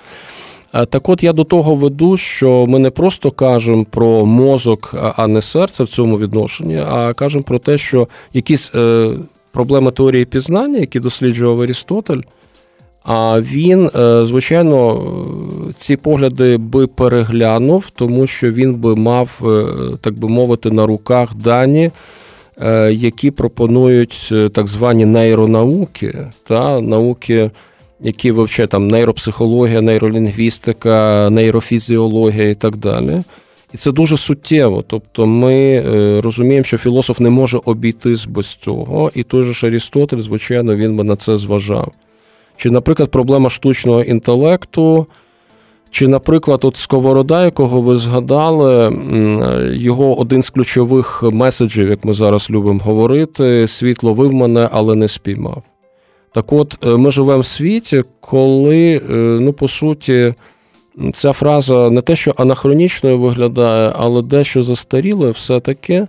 Е, 0.73 0.85
так 0.85 1.09
от 1.09 1.23
я 1.23 1.33
до 1.33 1.43
того 1.43 1.75
веду, 1.75 2.17
що 2.17 2.65
ми 2.67 2.79
не 2.79 2.89
просто 2.89 3.31
кажемо 3.31 3.85
про 3.89 4.25
мозок, 4.25 4.95
а 5.15 5.27
не 5.27 5.41
серце 5.41 5.83
в 5.83 5.87
цьому 5.87 6.17
відношенні, 6.17 6.77
а 6.89 7.13
кажемо 7.13 7.43
про 7.43 7.59
те, 7.59 7.77
що 7.77 8.07
якісь 8.33 8.71
е, 8.75 9.09
проблеми 9.51 9.91
теорії 9.91 10.25
пізнання, 10.25 10.79
які 10.79 10.99
досліджував 10.99 11.61
Арістотель, 11.61 12.21
а 13.03 13.41
він, 13.41 13.89
е, 13.95 14.25
звичайно, 14.25 15.01
ці 15.77 15.95
погляди 15.95 16.57
би 16.57 16.87
переглянув, 16.87 17.89
тому 17.89 18.27
що 18.27 18.51
він 18.51 18.75
би 18.75 18.95
мав, 18.95 19.29
так 20.01 20.13
би 20.13 20.29
мовити, 20.29 20.71
на 20.71 20.85
руках 20.85 21.35
дані. 21.35 21.91
Які 22.91 23.31
пропонують 23.31 24.33
так 24.53 24.67
звані 24.67 25.05
нейронауки, 25.05 26.27
та 26.43 26.81
науки 26.81 27.51
які 28.03 28.31
вивчають 28.31 28.71
там 28.71 28.87
нейропсихологія, 28.87 29.81
нейролінгвістика, 29.81 31.29
нейрофізіологія 31.29 32.49
і 32.49 32.55
так 32.55 32.75
далі. 32.75 33.23
І 33.73 33.77
це 33.77 33.91
дуже 33.91 34.17
суттєво. 34.17 34.83
Тобто 34.87 35.25
ми 35.25 35.53
е, 35.55 36.21
розуміємо, 36.21 36.63
що 36.63 36.77
філософ 36.77 37.19
не 37.19 37.29
може 37.29 37.59
обійтись 37.65 38.25
без 38.25 38.55
цього, 38.55 39.11
і 39.15 39.23
той 39.23 39.43
же 39.43 39.53
ж 39.53 39.67
Арістотель, 39.67 40.19
звичайно, 40.19 40.75
він 40.75 40.97
би 40.97 41.03
на 41.03 41.15
це 41.15 41.37
зважав. 41.37 41.91
Чи, 42.57 42.71
наприклад, 42.71 43.11
проблема 43.11 43.49
штучного 43.49 44.03
інтелекту, 44.03 45.07
чи, 45.91 46.07
наприклад, 46.07 46.59
от 46.63 46.75
Сковорода, 46.75 47.45
якого 47.45 47.81
ви 47.81 47.97
згадали, 47.97 48.97
його 49.73 50.19
один 50.19 50.43
з 50.43 50.49
ключових 50.49 51.23
меседжів, 51.23 51.89
як 51.89 52.05
ми 52.05 52.13
зараз 52.13 52.49
любимо 52.49 52.79
говорити, 52.83 53.67
світло 53.67 54.13
вив 54.13 54.33
мене, 54.33 54.69
але 54.71 54.95
не 54.95 55.07
спіймав. 55.07 55.63
Так 56.33 56.53
от, 56.53 56.77
е, 56.83 56.97
ми 56.97 57.11
живемо 57.11 57.39
в 57.39 57.45
світі, 57.45 58.03
коли, 58.19 59.01
е, 59.09 59.13
ну, 59.41 59.53
по 59.53 59.67
суті, 59.67 60.33
ця 61.13 61.31
фраза 61.31 61.89
не 61.89 62.01
те, 62.01 62.15
що 62.15 62.33
анахронічною 62.37 63.19
виглядає, 63.19 63.93
але 63.95 64.21
дещо 64.21 64.61
застарілою 64.61 65.31
все-таки, 65.31 66.07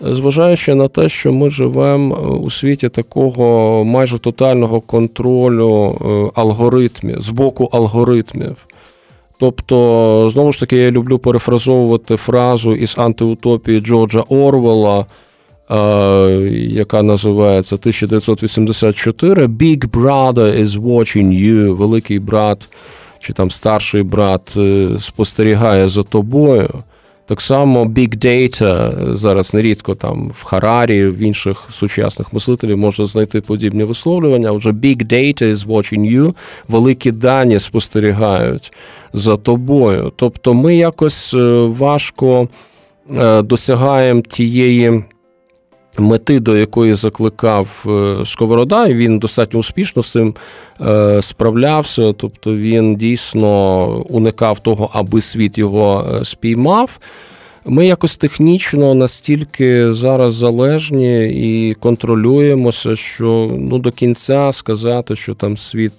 зважаючи 0.00 0.74
на 0.74 0.88
те, 0.88 1.08
що 1.08 1.32
ми 1.32 1.50
живемо 1.50 2.16
е, 2.16 2.26
у 2.26 2.50
світі 2.50 2.88
такого 2.88 3.84
майже 3.84 4.18
тотального 4.18 4.80
контролю 4.80 5.98
алгоритмів, 6.34 7.22
з 7.22 7.28
боку 7.28 7.68
алгоритмів. 7.72 8.56
Тобто, 9.40 10.30
знову 10.32 10.52
ж 10.52 10.60
таки, 10.60 10.76
я 10.76 10.90
люблю 10.90 11.18
перефразовувати 11.18 12.16
фразу 12.16 12.74
із 12.74 12.94
антиутопії 12.98 13.80
Джорджа 13.80 14.20
Орвела– 14.20 15.06
яка 16.70 17.02
називається 17.02 17.74
1984. 17.74 19.46
Big 19.46 19.88
Brother 19.88 20.62
is 20.64 20.68
watching 20.68 21.32
you. 21.32 21.76
Великий 21.76 22.18
брат 22.18 22.68
чи 23.20 23.32
там 23.32 23.50
старший 23.50 24.02
брат 24.02 24.54
е, 24.56 24.88
спостерігає 25.00 25.88
за 25.88 26.02
тобою. 26.02 26.70
Так 27.26 27.40
само 27.40 27.84
Big 27.84 28.24
Data, 28.24 29.16
зараз 29.16 29.54
нерідко 29.54 29.94
там 29.94 30.30
в 30.38 30.44
Харарі, 30.44 31.06
в 31.06 31.18
інших 31.18 31.64
сучасних 31.70 32.32
мислителів 32.32 32.78
можна 32.78 33.06
знайти 33.06 33.40
подібні 33.40 33.84
висловлювання. 33.84 34.52
Отже, 34.52 34.70
Big 34.70 35.06
Data 35.06 35.42
is 35.42 35.66
watching 35.66 36.12
you, 36.12 36.34
великі 36.68 37.10
дані 37.10 37.60
спостерігають 37.60 38.72
за 39.12 39.36
тобою. 39.36 40.12
Тобто 40.16 40.54
ми 40.54 40.76
якось 40.76 41.34
е, 41.34 41.66
важко 41.78 42.48
е, 43.16 43.42
досягаємо 43.42 44.20
тієї 44.20 45.04
мети, 46.00 46.40
до 46.40 46.56
якої 46.56 46.94
закликав 46.94 47.68
е, 47.86 48.16
Сковорода, 48.26 48.86
і 48.86 48.94
він 48.94 49.18
достатньо 49.18 49.60
успішно 49.60 50.02
з 50.02 50.12
цим 50.12 50.34
е, 50.80 51.22
справлявся. 51.22 52.12
Тобто 52.12 52.56
він 52.56 52.96
дійсно 52.96 53.86
уникав 54.08 54.60
того, 54.60 54.90
аби 54.92 55.20
світ 55.20 55.58
його 55.58 56.04
е, 56.20 56.24
спіймав. 56.24 56.98
Ми 57.64 57.86
якось 57.86 58.16
технічно 58.16 58.94
настільки 58.94 59.92
зараз 59.92 60.34
залежні 60.34 61.28
і 61.28 61.74
контролюємося, 61.74 62.96
що 62.96 63.50
ну 63.58 63.78
до 63.78 63.90
кінця 63.90 64.52
сказати, 64.52 65.16
що 65.16 65.34
там 65.34 65.56
світ 65.56 65.92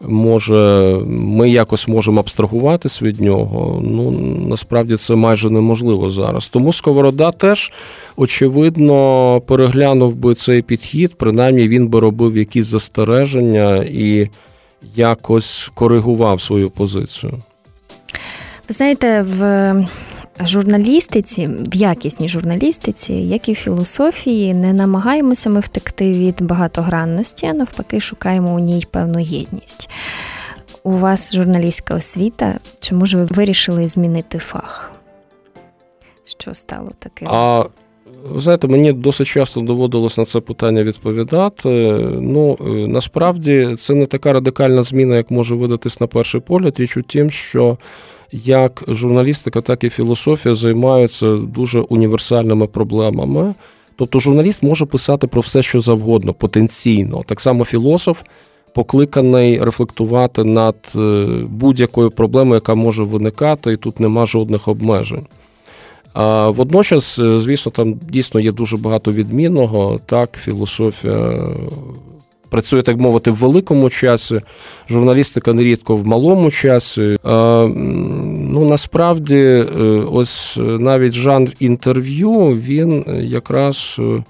може, 0.00 0.98
ми 1.06 1.50
якось 1.50 1.88
можемо 1.88 2.20
абстрагуватись 2.20 3.02
від 3.02 3.20
нього. 3.20 3.82
Ну 3.84 4.10
насправді 4.48 4.96
це 4.96 5.14
майже 5.14 5.50
неможливо 5.50 6.10
зараз. 6.10 6.48
Тому 6.48 6.72
Сковорода 6.72 7.32
теж 7.32 7.72
очевидно 8.16 9.40
переглянув 9.46 10.14
би 10.14 10.34
цей 10.34 10.62
підхід, 10.62 11.14
принаймні 11.14 11.68
він 11.68 11.88
би 11.88 12.00
робив 12.00 12.36
якісь 12.36 12.66
застереження 12.66 13.76
і 13.76 14.28
якось 14.96 15.70
коригував 15.74 16.40
свою 16.40 16.70
позицію. 16.70 17.32
Ви 18.68 18.74
знаєте, 18.74 19.22
в 19.22 19.74
журналістиці, 20.46 21.46
в 21.46 21.74
якісній 21.74 22.28
журналістиці, 22.28 23.12
як 23.12 23.48
і 23.48 23.52
в 23.52 23.56
філософії, 23.56 24.54
не 24.54 24.72
намагаємося 24.72 25.50
ми 25.50 25.60
втекти 25.60 26.12
від 26.12 26.42
багатогранності, 26.42 27.46
а 27.46 27.52
навпаки, 27.52 28.00
шукаємо 28.00 28.54
у 28.54 28.58
ній 28.58 28.86
певну 28.90 29.20
єдність. 29.20 29.90
У 30.82 30.92
вас 30.92 31.34
журналістська 31.34 31.94
освіта, 31.94 32.58
чи 32.80 32.94
може 32.94 33.18
ви 33.18 33.24
вирішили 33.24 33.88
змінити 33.88 34.38
фах? 34.38 34.92
Що 36.24 36.54
стало 36.54 36.90
таке? 36.98 37.26
А 37.28 37.64
ви 38.24 38.40
знаєте, 38.40 38.68
мені 38.68 38.92
досить 38.92 39.26
часто 39.26 39.60
доводилось 39.60 40.18
на 40.18 40.24
це 40.24 40.40
питання 40.40 40.82
відповідати. 40.82 41.68
Ну, 42.20 42.58
е, 42.60 42.64
насправді 42.88 43.74
це 43.78 43.94
не 43.94 44.06
така 44.06 44.32
радикальна 44.32 44.82
зміна, 44.82 45.16
як 45.16 45.30
може 45.30 45.54
видатись 45.54 46.00
на 46.00 46.06
перший 46.06 46.40
погляд. 46.40 46.80
Річ 46.80 46.96
у 46.96 47.02
тім, 47.02 47.30
що 47.30 47.78
як 48.32 48.84
журналістика, 48.88 49.60
так 49.60 49.84
і 49.84 49.90
філософія 49.90 50.54
займаються 50.54 51.36
дуже 51.36 51.80
універсальними 51.80 52.66
проблемами. 52.66 53.54
Тобто, 53.96 54.18
журналіст 54.18 54.62
може 54.62 54.86
писати 54.86 55.26
про 55.26 55.40
все, 55.40 55.62
що 55.62 55.80
завгодно, 55.80 56.32
потенційно. 56.32 57.22
Так 57.26 57.40
само 57.40 57.64
філософ 57.64 58.22
покликаний 58.74 59.64
рефлектувати 59.64 60.44
над 60.44 60.76
е, 60.96 61.26
будь-якою 61.48 62.10
проблемою, 62.10 62.54
яка 62.54 62.74
може 62.74 63.04
виникати, 63.04 63.72
і 63.72 63.76
тут 63.76 64.00
нема 64.00 64.26
жодних 64.26 64.68
обмежень. 64.68 65.26
А 66.12 66.50
водночас, 66.50 67.18
е, 67.18 67.40
звісно, 67.40 67.72
там 67.72 67.94
дійсно 68.10 68.40
є 68.40 68.52
дуже 68.52 68.76
багато 68.76 69.12
відмінного. 69.12 70.00
Так, 70.06 70.38
філософія 70.38 71.48
працює, 72.50 72.82
так 72.82 72.98
мовити, 72.98 73.30
в 73.30 73.34
великому 73.36 73.90
часі, 73.90 74.40
журналістика 74.90 75.52
нерідко 75.52 75.96
в 75.96 76.06
малому 76.06 76.50
часі. 76.50 77.18
Ну, 77.24 78.68
насправді, 78.68 79.36
е, 79.36 79.64
ось 80.12 80.58
навіть 80.60 81.12
жанр 81.12 81.50
інтерв'ю, 81.58 82.30
він 82.46 83.04
якраз 83.22 83.96
е, 83.98 84.24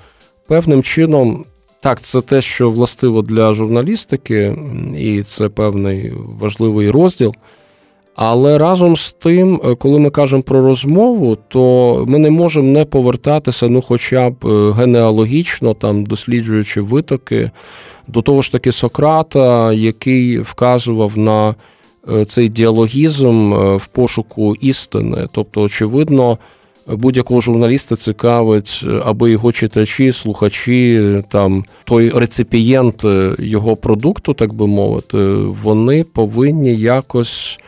певним 0.46 0.82
чином. 0.82 1.44
Так, 1.82 2.00
це 2.00 2.20
те, 2.20 2.40
що 2.40 2.70
властиво 2.70 3.22
для 3.22 3.54
журналістики, 3.54 4.56
і 4.98 5.22
це 5.22 5.48
певний 5.48 6.12
важливий 6.40 6.90
розділ. 6.90 7.34
Але 8.22 8.58
разом 8.58 8.96
з 8.96 9.12
тим, 9.12 9.60
е, 9.64 9.74
коли 9.74 9.98
ми 9.98 10.10
кажемо 10.10 10.42
про 10.42 10.60
розмову, 10.60 11.38
то 11.48 12.04
ми 12.08 12.18
не 12.18 12.30
можемо 12.30 12.68
не 12.72 12.84
повертатися, 12.84 13.68
ну, 13.68 13.82
хоча 13.82 14.30
б 14.30 14.46
е, 14.46 14.72
генеалогічно, 14.72 15.74
там 15.74 16.04
досліджуючи 16.04 16.80
витоки, 16.80 17.50
до 18.08 18.22
того 18.22 18.42
ж 18.42 18.52
таки 18.52 18.72
Сократа, 18.72 19.72
який 19.72 20.38
вказував 20.38 21.18
на 21.18 21.54
е, 22.08 22.24
цей 22.24 22.48
діалогізм 22.48 23.52
в 23.76 23.86
пошуку 23.86 24.54
істини. 24.54 25.28
Тобто, 25.32 25.62
очевидно, 25.62 26.38
будь-якого 26.86 27.40
журналіста 27.40 27.96
цікавить, 27.96 28.86
аби 29.04 29.30
його 29.30 29.52
читачі, 29.52 30.12
слухачі, 30.12 31.22
там 31.28 31.64
той 31.84 32.10
реципієнт 32.10 33.04
його 33.38 33.76
продукту, 33.76 34.34
так 34.34 34.52
би 34.52 34.66
мовити, 34.66 35.18
вони 35.62 36.04
повинні 36.04 36.76
якось 36.76 37.58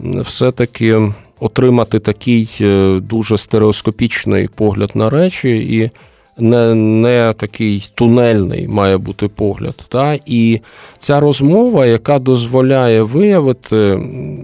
все-таки 0.00 1.12
отримати 1.40 1.98
такий 1.98 2.50
е, 2.60 3.00
дуже 3.00 3.38
стереоскопічний 3.38 4.48
погляд 4.48 4.90
на 4.94 5.10
речі, 5.10 5.48
і 5.48 5.90
не 6.38 6.74
не 6.74 7.34
такий 7.36 7.90
тунельний 7.94 8.68
має 8.68 8.98
бути 8.98 9.28
погляд. 9.28 9.74
Та? 9.88 10.18
І 10.26 10.60
ця 10.98 11.20
розмова, 11.20 11.86
яка 11.86 12.18
дозволяє 12.18 13.02
виявити 13.02 14.00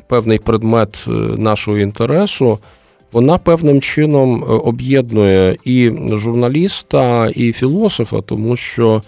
певний 0.08 0.38
предмет 0.38 1.04
е, 1.08 1.10
нашого 1.38 1.78
інтересу, 1.78 2.58
вона 3.12 3.38
певним 3.38 3.80
чином 3.80 4.44
е, 4.44 4.46
об'єднує 4.46 5.56
і 5.64 5.92
журналіста, 6.12 7.30
і 7.34 7.52
філософа, 7.52 8.20
тому 8.20 8.56
що 8.56 9.02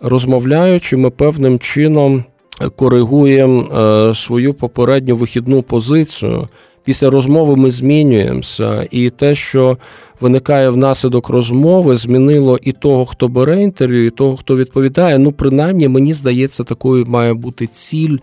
розмовляючи, 0.00 0.96
ми 0.96 1.10
певним 1.10 1.58
чином 1.58 2.24
коригуємо 2.68 3.62
е, 3.62 4.14
свою 4.14 4.54
попередню 4.54 5.16
вихідну 5.16 5.62
позицію. 5.62 6.48
Після 6.84 7.10
розмови 7.10 7.56
ми 7.56 7.70
змінюємося, 7.70 8.88
і 8.90 9.10
те, 9.10 9.34
що 9.34 9.78
виникає 10.20 10.70
внаслідок 10.70 11.28
розмови, 11.28 11.96
змінило 11.96 12.58
і 12.62 12.72
того, 12.72 13.06
хто 13.06 13.28
бере 13.28 13.62
інтерв'ю, 13.62 14.06
і 14.06 14.10
того, 14.10 14.36
хто 14.36 14.56
відповідає. 14.56 15.18
Ну, 15.18 15.32
принаймні, 15.32 15.88
мені 15.88 16.14
здається, 16.14 16.64
такою 16.64 17.06
має 17.06 17.34
бути 17.34 17.66
ціль 17.66 18.16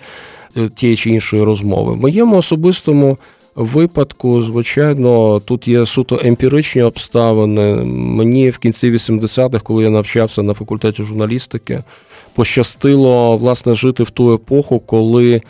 е, 0.58 0.70
тієї 0.76 0.98
чи 0.98 1.10
іншої 1.10 1.44
розмови. 1.44 1.94
В 1.94 1.98
моєму 1.98 2.38
особистому 2.38 3.18
випадку, 3.56 4.42
звичайно, 4.42 5.40
тут 5.40 5.68
є 5.68 5.86
суто 5.86 6.22
емпіричні 6.24 6.82
обставини. 6.82 7.76
Мені 7.94 8.50
в 8.50 8.58
кінці 8.58 8.92
80-х, 8.92 9.64
коли 9.64 9.84
я 9.84 9.90
навчався 9.90 10.44
на 10.44 10.54
факультеті 10.54 11.04
журналістики 11.04 11.84
пощастило 12.38 13.38
власне 13.38 13.74
жити 13.76 14.04
в 14.04 14.10
ту 14.10 14.34
епоху, 14.34 14.80
коли 14.80 15.42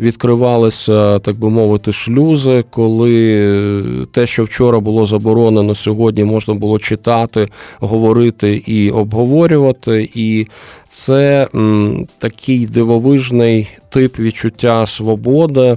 відкривалися, 0.00 1.18
так 1.18 1.36
би 1.36 1.50
мовити, 1.50 1.92
шлюзи, 1.92 2.64
коли 2.70 4.06
те, 4.12 4.26
що 4.26 4.44
вчора 4.44 4.80
було 4.80 5.06
заборонено, 5.06 5.74
сьогодні 5.74 6.24
можна 6.24 6.54
було 6.54 6.78
читати, 6.78 7.48
говорити 7.80 8.62
і 8.66 8.90
обговорювати. 8.90 10.10
І 10.14 10.46
це 10.88 11.48
м, 11.54 12.06
такий 12.18 12.66
дивовижний 12.66 13.68
тип 13.88 14.18
відчуття 14.18 14.86
свободи, 14.86 15.76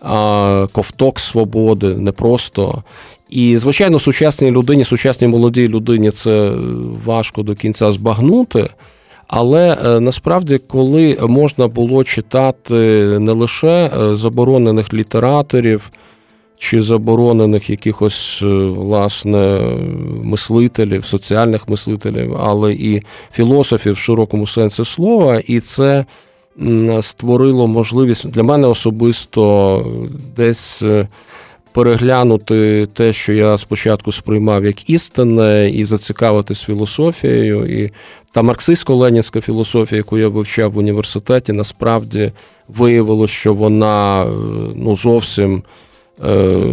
а, 0.00 0.66
ковток 0.72 1.20
свободи, 1.20 1.96
не 1.96 2.12
просто. 2.12 2.82
І, 3.30 3.56
звичайно, 3.56 3.98
сучасній 3.98 4.50
людині, 4.50 4.84
сучасній 4.84 5.28
молодій 5.28 5.68
людині 5.68 6.10
це 6.10 6.52
важко 7.04 7.42
до 7.42 7.54
кінця 7.54 7.92
збагнути. 7.92 8.68
Але 9.28 9.78
е, 9.84 10.00
насправді, 10.00 10.58
коли 10.58 11.18
можна 11.22 11.68
було 11.68 12.04
читати 12.04 12.74
не 13.18 13.32
лише 13.32 13.90
е, 14.00 14.16
заборонених 14.16 14.94
літераторів 14.94 15.90
чи 16.58 16.82
заборонених 16.82 17.70
якихось 17.70 18.40
е, 18.42 18.46
власне 18.56 19.60
мислителів, 20.22 21.04
соціальних 21.04 21.68
мислителів, 21.68 22.36
але 22.40 22.72
і 22.72 23.02
філософів 23.32 23.92
в 23.92 23.98
широкому 23.98 24.46
сенсі 24.46 24.84
слова, 24.84 25.40
і 25.46 25.60
це 25.60 26.04
створило 27.00 27.66
можливість 27.66 28.30
для 28.30 28.42
мене 28.42 28.68
особисто 28.68 29.86
десь 30.36 30.82
переглянути 31.74 32.86
те, 32.86 33.12
що 33.12 33.32
я 33.32 33.58
спочатку 33.58 34.12
сприймав 34.12 34.64
як 34.64 34.90
істинне, 34.90 35.70
і 35.70 35.84
зацікавитись 35.84 36.62
філософією. 36.62 37.66
І 37.66 37.90
та 38.32 38.42
марксистсько-ленінська 38.42 39.40
філософія, 39.40 39.96
яку 39.96 40.18
я 40.18 40.28
вивчав 40.28 40.72
в 40.72 40.78
університеті, 40.78 41.52
насправді 41.52 42.32
виявилося, 42.68 43.34
що 43.34 43.54
вона 43.54 44.26
ну, 44.74 44.96
зовсім 44.96 45.56
Е, 45.56 45.62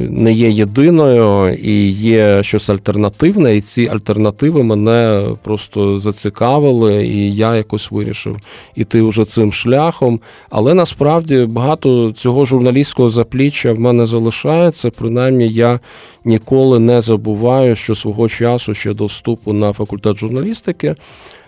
не 0.09 0.33
є 0.33 0.49
єдиною 0.49 1.53
і 1.53 1.87
є 1.89 2.43
щось 2.43 2.69
альтернативне, 2.69 3.57
і 3.57 3.61
ці 3.61 3.87
альтернативи 3.87 4.63
мене 4.63 5.27
просто 5.43 5.99
зацікавили, 5.99 7.07
і 7.07 7.35
я 7.35 7.55
якось 7.55 7.91
вирішив 7.91 8.37
іти 8.75 9.01
вже 9.01 9.25
цим 9.25 9.53
шляхом. 9.53 10.19
Але 10.49 10.73
насправді 10.73 11.45
багато 11.49 12.11
цього 12.11 12.45
журналістського 12.45 13.09
запліччя 13.09 13.73
в 13.73 13.79
мене 13.79 14.05
залишається. 14.05 14.89
Принаймні, 14.89 15.49
я 15.49 15.79
ніколи 16.25 16.79
не 16.79 17.01
забуваю, 17.01 17.75
що 17.75 17.95
свого 17.95 18.29
часу 18.29 18.73
ще 18.73 18.93
до 18.93 19.05
вступу 19.05 19.53
на 19.53 19.73
факультет 19.73 20.17
журналістики. 20.17 20.95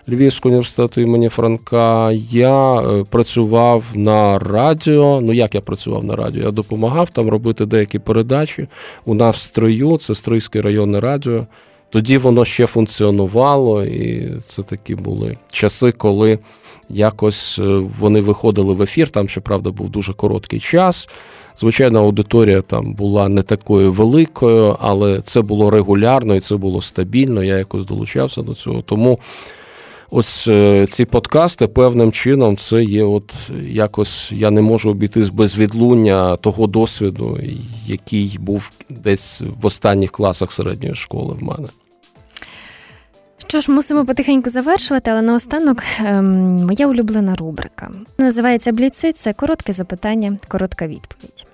Львівського 0.08 0.50
університету 0.50 1.00
імені 1.00 1.28
Франка. 1.28 2.12
Я 2.30 2.80
е, 2.80 3.04
працював 3.10 3.84
на 3.94 4.38
радіо. 4.38 5.20
Ну 5.22 5.32
як 5.32 5.54
я 5.54 5.60
працював 5.60 6.04
на 6.04 6.16
радіо? 6.16 6.42
Я 6.42 6.50
допомагав 6.50 7.10
там 7.10 7.28
робити 7.28 7.66
деякі 7.66 7.98
передачі. 7.98 8.66
У 9.04 9.14
нас 9.14 9.36
в 9.36 9.40
строю, 9.40 9.96
це 9.96 10.14
Стрийське 10.14 10.62
районне 10.62 11.00
радіо. 11.00 11.46
Тоді 11.90 12.18
воно 12.18 12.44
ще 12.44 12.66
функціонувало, 12.66 13.84
і 13.84 14.32
це 14.46 14.62
такі 14.62 14.94
були 14.94 15.36
часи, 15.50 15.92
коли 15.92 16.38
якось 16.88 17.58
е, 17.58 17.82
вони 17.98 18.20
виходили 18.20 18.74
в 18.74 18.82
ефір. 18.82 19.08
Там, 19.08 19.28
щоправда, 19.28 19.70
був 19.70 19.90
дуже 19.90 20.12
короткий 20.12 20.60
час. 20.60 21.08
Звичайно, 21.56 22.00
аудиторія 22.00 22.62
там 22.62 22.94
була 22.94 23.28
не 23.28 23.42
такою 23.42 23.92
великою, 23.92 24.76
але 24.80 25.20
це 25.20 25.42
було 25.42 25.70
регулярно 25.70 26.36
і 26.36 26.40
це 26.40 26.56
було 26.56 26.82
стабільно. 26.82 27.44
Я 27.44 27.58
якось 27.58 27.84
долучався 27.84 28.42
до 28.42 28.54
цього. 28.54 28.82
Тому 28.82 29.18
ось 30.10 30.48
е, 30.48 30.86
ці 30.86 31.04
подкасти 31.04 31.66
певним 31.66 32.12
чином 32.12 32.56
це 32.56 32.84
є, 32.84 33.04
от 33.04 33.34
якось 33.68 34.32
я 34.32 34.50
не 34.50 34.60
можу 34.60 34.90
обійтись 34.90 35.28
без 35.28 35.58
відлуння 35.58 36.36
того 36.36 36.66
досвіду, 36.66 37.38
який 37.86 38.36
був 38.40 38.70
десь 38.88 39.42
в 39.60 39.66
останніх 39.66 40.10
класах 40.10 40.52
середньої 40.52 40.94
школи 40.94 41.34
в 41.40 41.42
мене. 41.42 41.68
Що 43.46 43.60
ж, 43.60 43.70
мусимо 43.70 44.04
потихеньку 44.04 44.50
завершувати, 44.50 45.10
але 45.10 45.22
наостанок 45.22 45.82
ем, 46.04 46.26
моя 46.66 46.86
улюблена 46.86 47.34
рубрика. 47.34 47.90
Називається 48.18 48.72
Бліци. 48.72 49.12
Це 49.12 49.32
коротке 49.32 49.72
запитання, 49.72 50.36
коротка 50.48 50.86
відповідь. 50.86 51.46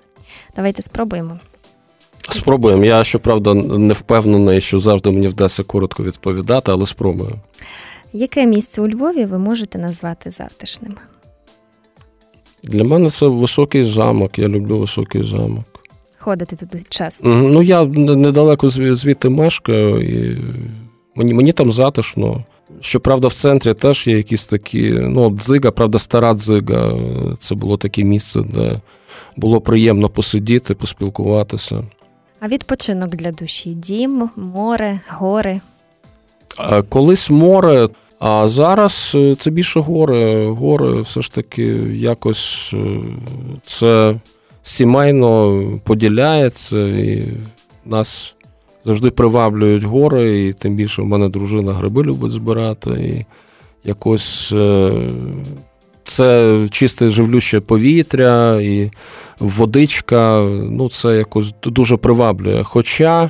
Давайте 0.55 0.81
спробуємо. 0.81 1.39
Спробуємо. 2.29 2.85
Я 2.85 3.03
щоправда 3.03 3.53
не 3.53 3.93
впевнений, 3.93 4.61
що 4.61 4.79
завжди 4.79 5.11
мені 5.11 5.27
вдасться 5.27 5.63
коротко 5.63 6.03
відповідати, 6.03 6.71
але 6.71 6.85
спробую. 6.85 7.35
Яке 8.13 8.45
місце 8.45 8.81
у 8.81 8.87
Львові 8.87 9.25
ви 9.25 9.37
можете 9.37 9.79
назвати 9.79 10.31
затишним? 10.31 10.95
Для 12.63 12.83
мене 12.83 13.09
це 13.09 13.27
високий 13.27 13.85
замок. 13.85 14.39
Я 14.39 14.47
люблю 14.47 14.79
високий 14.79 15.23
замок. 15.23 15.65
Ходити 16.17 16.55
туди 16.55 16.83
часто? 16.89 17.27
Ну, 17.27 17.61
я 17.61 17.85
недалеко 17.85 18.69
звідти 18.69 19.29
мешкаю, 19.29 20.01
і 20.01 20.41
мені 21.15 21.33
мені 21.33 21.51
там 21.51 21.71
затишно. 21.71 22.43
Щоправда, 22.81 23.27
в 23.27 23.33
центрі 23.33 23.73
теж 23.73 24.07
є 24.07 24.17
якісь 24.17 24.45
такі, 24.45 24.91
ну, 24.91 25.29
дзига, 25.29 25.71
правда, 25.71 25.99
стара 25.99 26.33
дзига. 26.33 26.93
Це 27.39 27.55
було 27.55 27.77
таке 27.77 28.03
місце, 28.03 28.41
де 28.41 28.81
було 29.37 29.61
приємно 29.61 30.09
посидіти, 30.09 30.75
поспілкуватися. 30.75 31.83
А 32.39 32.47
відпочинок 32.47 33.15
для 33.15 33.31
душі: 33.31 33.73
дім, 33.73 34.29
море, 34.35 34.99
гори. 35.09 35.61
Колись 36.89 37.29
море, 37.29 37.89
а 38.21 38.47
зараз 38.47 39.11
е, 39.15 39.35
це 39.35 39.51
більше 39.51 39.79
гори. 39.79 40.45
Гори 40.45 41.01
все 41.01 41.21
ж 41.21 41.33
таки 41.33 41.63
якось 41.93 42.71
е, 42.73 43.01
це 43.65 44.15
сімейно 44.63 45.61
поділяється, 45.83 46.87
і 46.87 47.23
нас 47.85 48.35
завжди 48.83 49.09
приваблюють 49.09 49.83
гори, 49.83 50.45
і 50.45 50.53
тим 50.53 50.75
більше 50.75 51.01
в 51.01 51.05
мене 51.05 51.29
дружина 51.29 51.73
гриби 51.73 52.03
любить 52.03 52.31
збирати. 52.31 52.89
І 52.89 53.25
якось 53.87 54.51
е, 54.53 54.91
це 56.03 56.59
чисте 56.71 57.09
живлюще 57.09 57.59
повітря 57.59 58.61
і 58.61 58.91
водичка. 59.39 60.41
Ну, 60.69 60.89
це 60.89 61.17
якось 61.17 61.53
дуже 61.63 61.97
приваблює. 61.97 62.63
Хоча, 62.63 63.29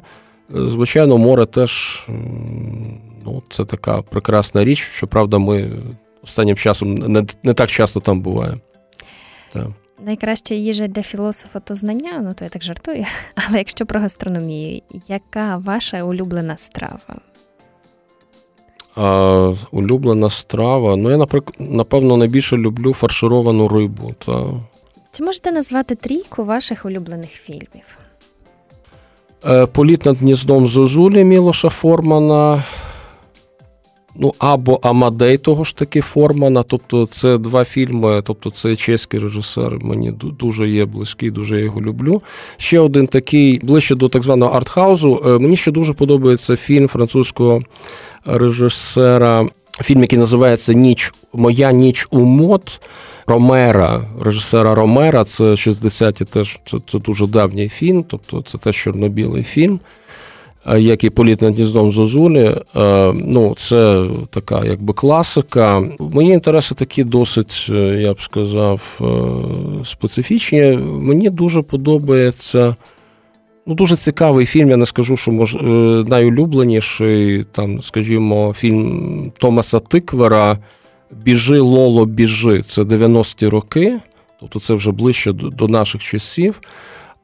звичайно, 0.49 1.17
море 1.17 1.45
теж 1.45 2.05
ну, 3.25 3.43
це 3.49 3.65
така 3.65 4.01
прекрасна 4.01 4.63
річ, 4.63 4.79
що 4.79 5.07
правда, 5.07 5.37
ми 5.37 5.71
останнім 6.23 6.55
часом 6.55 6.93
не 6.93 7.25
не 7.43 7.53
так 7.53 7.71
часто 7.71 7.99
там 7.99 8.21
буваємо. 8.21 8.59
Так. 9.53 9.67
Найкраща 10.05 10.53
їжа 10.53 10.87
для 10.87 11.03
філософа 11.03 11.59
то 11.59 11.75
знання, 11.75 12.21
ну 12.23 12.33
то 12.33 12.43
я 12.43 12.49
так 12.49 12.63
жартую. 12.63 13.05
Але 13.35 13.57
якщо 13.57 13.85
про 13.85 13.99
гастрономію, 13.99 14.81
яка 15.07 15.57
ваша 15.57 16.03
улюблена 16.03 16.57
страва? 16.57 17.21
А, 18.95 19.53
Улюблена 19.71 20.29
страва. 20.29 20.95
Ну, 20.95 21.11
я, 21.11 21.17
наприклад, 21.17 21.55
напевно, 21.59 22.17
найбільше 22.17 22.57
люблю 22.57 22.93
фаршировану 22.93 23.67
рибу. 23.67 24.13
Та... 24.25 24.43
Чи 25.11 25.23
можете 25.23 25.51
назвати 25.51 25.95
трійку 25.95 26.43
ваших 26.43 26.85
улюблених 26.85 27.29
фільмів? 27.29 27.97
Е, 29.45 29.65
Політ 29.65 30.05
над 30.05 30.17
гніздом 30.17 30.67
Зозулі 30.67 31.23
Мілоша 31.23 31.69
Формана. 31.69 32.63
Ну, 34.15 34.33
або 34.39 34.79
Амадей 34.83 35.37
того 35.37 35.63
ж 35.63 35.75
таки 35.75 36.01
Формана. 36.01 36.63
Тобто, 36.63 37.05
це 37.05 37.37
два 37.37 37.63
фільми. 37.65 38.21
Тобто, 38.25 38.51
це 38.51 38.75
чеський 38.75 39.19
режисер. 39.19 39.77
Мені 39.81 40.11
дуже 40.11 40.69
є 40.69 40.85
близький, 40.85 41.31
дуже 41.31 41.57
я 41.57 41.63
його 41.63 41.81
люблю. 41.81 42.21
Ще 42.57 42.79
один 42.79 43.07
такий 43.07 43.59
ближче 43.63 43.95
до 43.95 44.09
так 44.09 44.23
званого 44.23 44.51
артхаузу. 44.51 45.23
Е, 45.25 45.39
мені 45.39 45.57
ще 45.57 45.71
дуже 45.71 45.93
подобається 45.93 46.55
фільм 46.55 46.87
французького 46.87 47.61
режисера. 48.25 49.47
Фільм, 49.81 50.01
який 50.01 50.19
називається 50.19 50.73
Ніч 50.73 51.13
Моя 51.33 51.71
ніч 51.71 52.07
у 52.11 52.19
мод 52.19 52.81
Ромера, 53.27 54.01
режисера 54.21 54.75
Ромера. 54.75 55.23
Це 55.23 55.43
60-ті 55.43 56.25
теж 56.25 56.59
це, 56.67 56.77
це 56.87 56.99
дуже 56.99 57.27
давній 57.27 57.69
фільм, 57.69 58.03
тобто 58.07 58.41
це 58.41 58.57
теж 58.57 58.75
чорно-білий 58.75 59.43
фільм. 59.43 59.79
Як 60.77 61.03
і 61.03 61.09
політ 61.09 61.41
над 61.41 61.55
гніздом 61.55 61.91
Зозулі, 61.91 62.55
ну 63.13 63.53
це 63.57 64.05
така 64.29 64.65
якби 64.65 64.93
класика. 64.93 65.83
Мої 65.99 66.29
інтереси 66.29 66.75
такі 66.75 67.03
досить, 67.03 67.67
е, 67.69 67.73
я 68.01 68.13
б 68.13 68.21
сказав, 68.21 68.81
е, 69.01 69.85
специфічні. 69.85 70.79
Мені 70.81 71.29
дуже 71.29 71.61
подобається 71.61 72.75
ну, 73.65 73.73
дуже 73.75 73.95
цікавий 73.95 74.45
фільм. 74.45 74.69
Я 74.69 74.77
не 74.77 74.85
скажу, 74.85 75.17
що 75.17 75.31
мож, 75.31 75.55
е, 75.55 75.59
найулюбленіший, 76.07 77.45
там, 77.51 77.81
скажімо, 77.81 78.53
фільм 78.57 79.31
Томаса 79.37 79.79
Тиквера 79.79 80.57
Біжи, 81.11 81.59
Лоло, 81.59 82.05
біжи. 82.05 82.61
Це 82.61 82.81
90-ті 82.81 83.47
роки, 83.47 83.99
тобто 84.39 84.59
це 84.59 84.73
вже 84.73 84.91
ближче 84.91 85.31
до 85.33 85.67
наших 85.67 86.03
часів. 86.03 86.61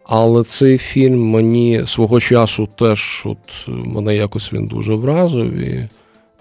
Але 0.09 0.43
цей 0.43 0.77
фільм 0.77 1.29
мені 1.29 1.83
свого 1.85 2.19
часу 2.19 2.67
теж 2.75 3.23
от 3.25 3.67
мене 3.67 4.15
якось 4.15 4.53
він 4.53 4.67
дуже 4.67 4.93
вразив 4.93 5.53
і 5.53 5.89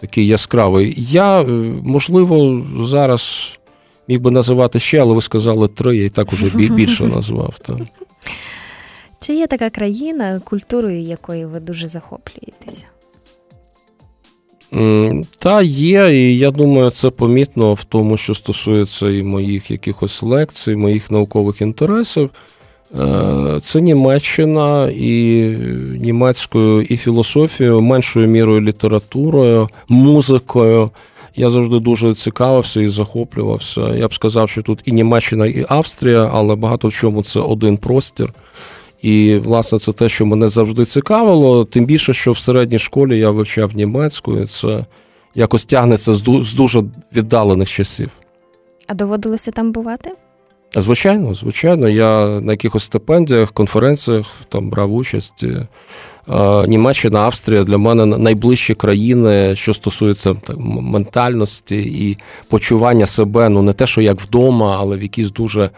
такий 0.00 0.26
яскравий. 0.26 0.94
Я, 0.96 1.42
е, 1.42 1.46
можливо, 1.84 2.66
зараз 2.80 3.52
міг 4.08 4.20
би 4.20 4.30
називати 4.30 4.80
ще, 4.80 4.98
але 5.00 5.14
ви 5.14 5.22
сказали 5.22 5.68
три, 5.68 5.96
я 5.96 6.04
і 6.04 6.08
так 6.08 6.32
уже 6.32 6.56
більше 6.68 7.04
назвав. 7.14 7.58
Так. 7.58 7.78
Чи 9.20 9.34
є 9.34 9.46
така 9.46 9.70
країна, 9.70 10.40
культурою 10.44 11.00
якої 11.00 11.46
ви 11.46 11.60
дуже 11.60 11.86
захоплюєтеся? 11.86 12.84
Та 15.38 15.62
є, 15.62 16.12
і 16.12 16.38
я 16.38 16.50
думаю, 16.50 16.90
це 16.90 17.10
помітно 17.10 17.74
в 17.74 17.84
тому, 17.84 18.16
що 18.16 18.34
стосується 18.34 19.10
і 19.10 19.22
моїх 19.22 19.70
якихось 19.70 20.22
лекцій, 20.22 20.76
моїх 20.76 21.10
наукових 21.10 21.60
інтересів. 21.60 22.30
Е, 22.94 23.60
це 23.62 23.80
Німеччина 23.80 24.90
і 24.94 25.10
німецькою 26.00 26.82
і 26.82 26.96
філософією, 26.96 27.80
меншою 27.80 28.28
мірою 28.28 28.60
літературою, 28.60 29.68
музикою. 29.88 30.90
Я 31.36 31.50
завжди 31.50 31.78
дуже 31.78 32.14
цікавився 32.14 32.80
і 32.80 32.88
захоплювався. 32.88 33.80
Я 33.80 34.08
б 34.08 34.14
сказав, 34.14 34.50
що 34.50 34.62
тут 34.62 34.80
і 34.84 34.92
Німеччина, 34.92 35.46
і 35.46 35.66
Австрія, 35.68 36.30
але 36.32 36.54
багато 36.54 36.88
в 36.88 36.92
чому 36.92 37.22
це 37.22 37.40
один 37.40 37.76
простір. 37.76 38.32
І, 39.02 39.36
власне, 39.36 39.78
це 39.78 39.92
те, 39.92 40.08
що 40.08 40.26
мене 40.26 40.48
завжди 40.48 40.84
цікавило. 40.84 41.64
Тим 41.64 41.86
більше, 41.86 42.12
що 42.12 42.32
в 42.32 42.38
середній 42.38 42.78
школі 42.78 43.18
я 43.18 43.30
вивчав 43.30 43.76
німецьку, 43.76 44.38
і 44.38 44.46
це 44.46 44.84
якось 45.34 45.64
тягнеться 45.64 46.14
з 46.42 46.54
дуже 46.54 46.84
віддалених 47.16 47.70
часів. 47.70 48.10
А 48.86 48.94
доводилося 48.94 49.50
там 49.50 49.72
бувати? 49.72 50.10
Звичайно, 50.76 51.34
звичайно, 51.34 51.88
я 51.88 52.40
на 52.40 52.52
якихось 52.52 52.84
стипендіях, 52.84 53.52
конференціях 53.52 54.26
там 54.48 54.70
брав 54.70 54.94
участь. 54.94 55.44
Німеччина, 56.66 57.18
Австрія 57.18 57.64
для 57.64 57.78
мене 57.78 58.06
найближчі 58.06 58.74
країни, 58.74 59.56
що 59.56 59.74
стосується 59.74 60.34
так, 60.34 60.56
ментальності 60.58 61.76
і 61.76 62.18
почування 62.48 63.06
себе, 63.06 63.48
ну 63.48 63.62
не 63.62 63.72
те, 63.72 63.86
що 63.86 64.00
як 64.00 64.20
вдома, 64.20 64.76
але 64.80 64.96
в 64.96 65.02
якійсь 65.02 65.30
дуже 65.30 65.70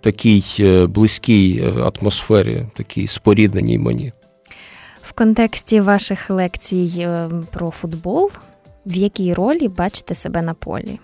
такій 0.00 0.44
е, 0.60 0.86
близькій 0.86 1.62
е, 1.64 1.90
атмосфері, 2.00 2.66
такій 2.76 3.06
спорідненій 3.06 3.78
мені. 3.78 4.12
В 5.02 5.12
контексті 5.12 5.80
ваших 5.80 6.30
лекцій 6.30 6.90
е, 6.98 7.30
про 7.50 7.70
футбол, 7.70 8.30
в 8.86 8.96
якій 8.96 9.34
ролі 9.34 9.68
бачите 9.68 10.14
себе 10.14 10.42
на 10.42 10.54
полі? 10.54 10.98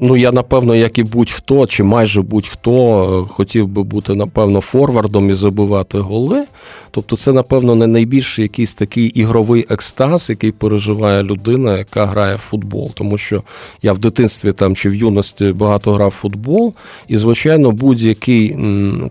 Ну, 0.00 0.16
я 0.16 0.32
напевно, 0.32 0.74
як 0.74 0.98
і 0.98 1.02
будь-хто, 1.02 1.66
чи 1.66 1.82
майже 1.82 2.22
будь-хто 2.22 3.26
хотів 3.30 3.68
би 3.68 3.82
бути, 3.82 4.14
напевно, 4.14 4.60
форвардом 4.60 5.30
і 5.30 5.34
забивати 5.34 5.98
голи. 5.98 6.44
Тобто, 6.90 7.16
це, 7.16 7.32
напевно, 7.32 7.74
не 7.74 7.86
найбільший 7.86 8.42
якийсь 8.42 8.74
такий 8.74 9.06
ігровий 9.06 9.66
екстаз, 9.70 10.30
який 10.30 10.52
переживає 10.52 11.22
людина, 11.22 11.78
яка 11.78 12.06
грає 12.06 12.36
в 12.36 12.38
футбол. 12.38 12.90
Тому 12.94 13.18
що 13.18 13.42
я 13.82 13.92
в 13.92 13.98
дитинстві 13.98 14.52
там 14.52 14.76
чи 14.76 14.90
в 14.90 14.94
юності 14.94 15.52
багато 15.52 15.92
грав 15.92 16.08
в 16.08 16.12
футбол, 16.12 16.74
і, 17.08 17.16
звичайно, 17.16 17.70
будь-який 17.70 18.50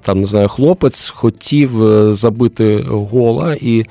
там 0.04 0.21
не 0.21 0.26
знаю, 0.26 0.47
хлопець 0.47 1.10
хотів 1.10 1.84
е, 1.84 2.13
забити 2.13 2.86
гола, 2.88 3.56
і 3.62 3.86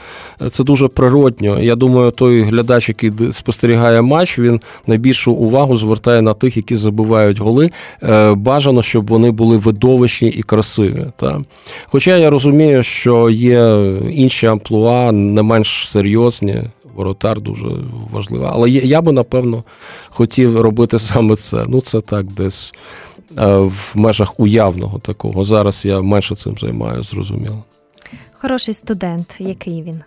це 0.51 0.65
дуже 0.65 0.89
природньо. 0.89 1.61
Я 1.61 1.75
думаю, 1.75 2.11
той 2.11 2.43
глядач, 2.43 2.89
який 2.89 3.13
спостерігає 3.33 4.03
матч, 4.03 4.39
він 4.39 4.61
найбільшу 4.87 5.33
увагу 5.33 5.77
звертає 5.77 6.23
на 6.23 6.35
тих, 6.35 6.57
які 6.57 6.77
забивають 6.87 7.39
голи. 7.41 7.71
Е, 8.03 8.35
бажано, 8.35 8.83
щоб 8.83 9.07
вони 9.07 9.31
були 9.31 9.57
видовищні 9.57 10.29
і 10.29 10.43
красиві. 10.43 11.07
Та. 11.17 11.43
Хоча 11.87 12.17
я 12.17 12.31
розумію, 12.31 12.83
що 12.83 13.31
є 13.31 13.93
інші 14.11 14.47
амплуа 14.47 15.13
не 15.13 15.43
менш 15.43 15.89
серйозні. 15.91 16.63
Воротар 16.95 17.41
дуже 17.41 17.67
важлива. 18.13 18.51
Але 18.55 18.71
я 18.71 19.01
би, 19.01 19.13
напевно, 19.13 19.65
хотів 20.09 20.61
робити 20.61 20.99
саме 20.99 21.37
це. 21.37 21.65
Ну, 21.69 21.81
це 21.81 22.01
так, 22.01 22.27
десь 22.27 22.73
е, 23.39 23.57
в 23.57 23.93
межах 23.95 24.41
уявного 24.41 24.99
такого. 24.99 25.45
Зараз 25.45 25.85
я 25.85 26.01
менше 26.01 26.35
цим 26.35 26.59
займаюся, 26.59 27.11
зрозуміло. 27.11 27.65
Хороший 28.33 28.75
студент, 28.75 29.37
який 29.39 29.83
він? 29.83 30.03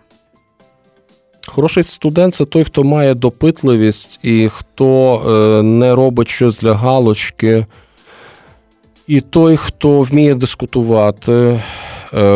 Хороший 1.50 1.82
студент 1.82 2.34
це 2.34 2.44
той, 2.44 2.64
хто 2.64 2.84
має 2.84 3.14
допитливість 3.14 4.20
і 4.22 4.48
хто 4.48 5.16
е, 5.16 5.62
не 5.62 5.94
робить 5.94 6.28
щось 6.28 6.60
для 6.60 6.74
галочки. 6.74 7.66
І 9.06 9.20
той, 9.20 9.56
хто 9.56 10.00
вміє 10.00 10.34
дискутувати, 10.34 11.62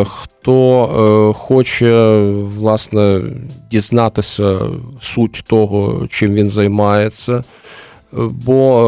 хто 0.05 1.33
хоче 1.37 2.19
власне 2.57 3.21
дізнатися 3.71 4.59
суть 5.01 5.43
того, 5.47 6.07
чим 6.09 6.33
він 6.33 6.49
займається. 6.49 7.43
Бо 8.13 8.81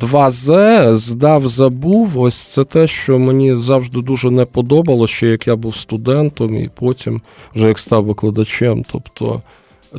2З 0.00 0.94
здав, 0.94 1.46
забув. 1.46 2.18
Ось 2.18 2.36
це 2.38 2.64
те, 2.64 2.86
що 2.86 3.18
мені 3.18 3.56
завжди 3.56 4.00
дуже 4.02 4.30
не 4.30 4.44
подобалося, 4.44 5.14
ще 5.14 5.26
як 5.26 5.46
я 5.46 5.56
був 5.56 5.76
студентом, 5.76 6.54
і 6.54 6.70
потім 6.74 7.20
вже 7.54 7.68
як 7.68 7.78
став 7.78 8.04
викладачем. 8.04 8.84
Тобто 8.92 9.42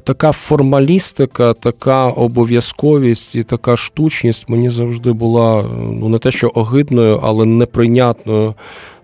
така 0.04 0.32
формалістика, 0.32 1.54
така 1.54 2.08
обов'язковість 2.08 3.36
і 3.36 3.44
така 3.44 3.78
штучність 3.78 4.50
мені 4.50 4.70
завжди 4.70 5.12
була 5.12 5.66
ну 5.92 6.10
не 6.10 6.20
те, 6.20 6.32
що 6.32 6.52
огидною, 6.54 7.20
але 7.24 7.46
неприйнятною. 7.46 8.54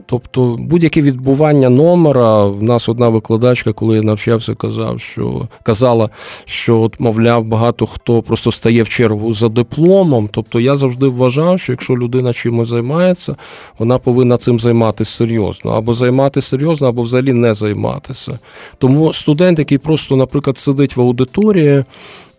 Тобто 0.05 0.55
будь-яке 0.59 1.01
відбування 1.01 1.69
номера, 1.69 2.45
в 2.45 2.63
нас 2.63 2.89
одна 2.89 3.09
викладачка, 3.09 3.73
коли 3.73 3.95
я 3.95 4.01
навчався, 4.01 4.55
казав, 4.55 5.01
що 5.01 5.47
казала, 5.63 6.09
що 6.45 6.79
от, 6.79 6.99
мовляв, 6.99 7.45
багато 7.45 7.85
хто 7.85 8.21
просто 8.21 8.51
стає 8.51 8.83
в 8.83 8.89
чергу 8.89 9.33
за 9.33 9.49
дипломом. 9.49 10.29
Тобто 10.31 10.59
я 10.59 10.75
завжди 10.75 11.07
вважав, 11.07 11.59
що 11.59 11.73
якщо 11.73 11.93
людина 11.93 12.33
чимось 12.33 12.69
займається, 12.69 13.35
вона 13.79 13.97
повинна 13.97 14.37
цим 14.37 14.59
займатися 14.59 15.11
серйозно, 15.11 15.71
або 15.71 15.93
займатися 15.93 16.47
серйозно, 16.47 16.87
або 16.87 17.01
взагалі 17.01 17.33
не 17.33 17.53
займатися. 17.53 18.39
Тому 18.77 19.13
студент, 19.13 19.59
який 19.59 19.77
просто, 19.77 20.15
наприклад, 20.15 20.57
сидить 20.57 20.97
в 20.97 21.01
аудиторії 21.01 21.83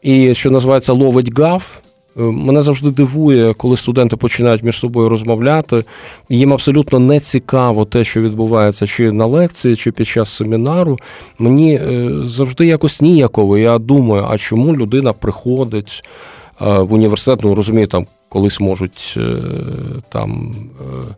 і 0.03 0.35
що 0.35 0.51
називається 0.51 0.93
ловить 0.93 1.39
гав. 1.39 1.84
Е, 2.19 2.23
мене 2.23 2.61
завжди 2.61 2.91
дивує, 2.91 3.55
коли 3.55 3.77
студенти 3.77 4.17
починають 4.17 4.63
між 4.63 4.79
собою 4.79 5.09
розмовляти, 5.09 5.85
і 6.29 6.39
їм 6.39 6.53
абсолютно 6.53 6.99
не 6.99 7.21
цікаво 7.21 7.85
те, 7.85 8.05
що 8.05 8.21
відбувається 8.21 8.87
чи 8.87 9.13
на 9.13 9.27
лекції, 9.27 9.77
чи 9.77 9.93
під 9.93 10.07
час 10.07 10.31
семінару. 10.31 10.99
Мені 11.39 11.75
е, 11.75 12.11
завжди 12.25 12.67
якось 12.67 13.01
ніяково. 13.01 13.59
Я 13.59 13.79
думаю, 13.79 14.27
а 14.31 14.39
чому 14.39 14.77
людина 14.77 15.13
приходить 15.13 16.05
е, 16.63 16.79
в 16.79 16.93
університет, 16.93 17.41
ну 17.43 17.55
розумію, 17.55 17.87
там 17.87 18.07
колись 18.35 18.61
можуть 18.61 19.15
е, 19.17 19.37
там 20.09 20.55
е, 20.81 21.15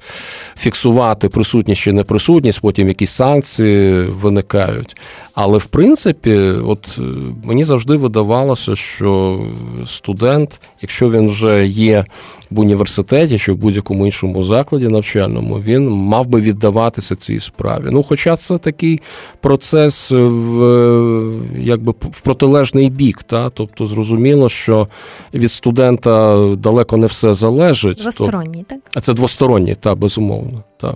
фіксувати 0.59 1.29
присутність 1.29 1.81
чи 1.81 1.93
неприсутність, 1.93 2.61
потім 2.61 2.89
якісь 2.89 3.11
санкції 3.11 4.03
виникають. 4.03 4.97
Але 5.35 5.59
в 5.59 5.64
принципі, 5.64 6.37
от 6.64 6.99
е, 6.99 7.03
мені 7.45 7.64
завжди 7.64 7.97
видавалося, 7.97 8.77
що 8.77 9.41
студент, 9.87 10.61
якщо 10.83 11.11
він 11.11 11.31
вже 11.31 11.67
є 11.67 12.05
в 12.51 12.61
університеті 12.61 13.38
чи 13.38 13.53
в 13.53 13.57
будь-якому 13.57 14.07
іншому 14.07 14.44
закладі 14.44 14.88
навчальному, 14.88 15.61
він 15.61 15.88
мав 15.88 16.26
би 16.26 16.40
віддаватися 16.40 17.16
цій 17.16 17.40
справі. 17.40 17.84
Ну, 17.90 18.03
хоча 18.03 18.36
це 18.36 18.59
такий 18.59 19.01
процес 19.40 20.11
в 20.12 21.40
якби 21.59 21.94
в 22.01 22.20
протилежний 22.20 22.90
бік, 22.90 23.22
та 23.22 23.51
тобто 23.51 23.86
зрозуміло, 23.86 24.49
що 24.49 24.88
від 25.34 25.51
студента 25.51 26.36
далеко 26.57 26.97
не 26.97 27.07
все 27.07 27.34
залежить. 27.34 27.99
Двосторонній, 27.99 28.64
так? 28.68 28.80
А 28.94 29.01
це 29.01 29.14
двосторонній, 29.14 29.74
так, 29.74 29.99
безумовно. 29.99 30.62
Так. 30.80 30.94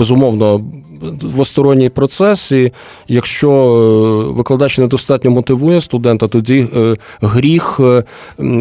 Безумовно, 0.00 0.64
двосторонній 1.02 1.88
процес, 1.88 2.52
і 2.52 2.72
якщо 3.08 3.50
е, 3.50 4.32
викладач 4.32 4.78
недостатньо 4.78 5.30
мотивує 5.30 5.80
студента, 5.80 6.28
тоді 6.28 6.66
е, 6.76 6.96
гріх 7.20 7.80
е, 7.80 8.04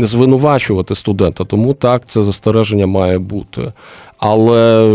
звинувачувати 0.01 0.95
студента. 0.95 1.45
Тому 1.45 1.73
так 1.73 2.05
це 2.05 2.23
застереження 2.23 2.87
має 2.87 3.19
бути. 3.19 3.61
Але 4.17 4.91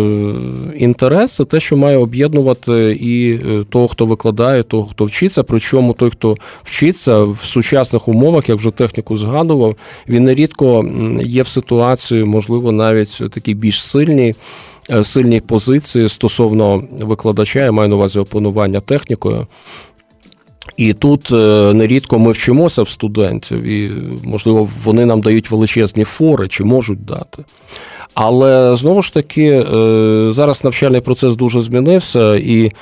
інтерес 0.77 1.33
це 1.33 1.45
те, 1.45 1.61
що 1.61 1.77
має 1.77 1.97
об'єднувати 1.97 2.99
і 3.01 3.39
того, 3.65 3.89
хто 3.89 4.07
викладає, 4.07 4.63
того, 4.63 4.89
хто 4.91 5.05
вчиться. 5.05 5.43
Причому 5.43 5.93
той, 5.93 6.11
хто 6.11 6.37
вчиться 6.65 7.23
в 7.23 7.39
сучасних 7.43 8.09
умовах, 8.09 8.49
як 8.49 8.59
вже 8.59 8.71
техніку 8.71 9.17
згадував, 9.17 9.77
він 10.09 10.25
нерідко 10.25 10.87
є 11.21 11.43
в 11.43 11.49
ситуації, 11.49 12.25
можливо, 12.25 12.73
навіть 12.73 13.23
такій 13.31 13.55
більш 13.55 13.85
сильній. 13.85 14.35
Е, 14.91 15.05
сильні 15.05 15.41
позиції 15.41 16.09
стосовно 16.09 16.83
викладача, 17.01 17.65
я 17.65 17.73
маю 17.73 17.89
на 17.89 17.97
увазі 17.97 18.19
опанування 18.19 18.81
технікою. 18.81 19.47
І 20.77 20.93
тут 20.93 21.33
е, 21.33 21.73
нерідко 21.75 22.19
ми 22.19 22.33
вчимося 22.33 22.83
в 22.83 22.89
студентів, 22.89 23.63
і, 23.63 23.93
можливо, 24.25 24.69
вони 24.85 25.07
нам 25.07 25.21
дають 25.21 25.51
величезні 25.51 26.05
фори 26.05 26.49
чи 26.49 26.65
можуть 26.65 27.05
дати. 27.05 27.45
Але 28.15 28.77
знову 28.77 29.03
ж 29.03 29.15
таки, 29.15 29.51
е, 29.51 30.29
зараз 30.33 30.65
навчальний 30.65 31.01
процес 31.01 31.37
дуже 31.37 31.61
змінився, 31.61 32.37
і 32.37 32.73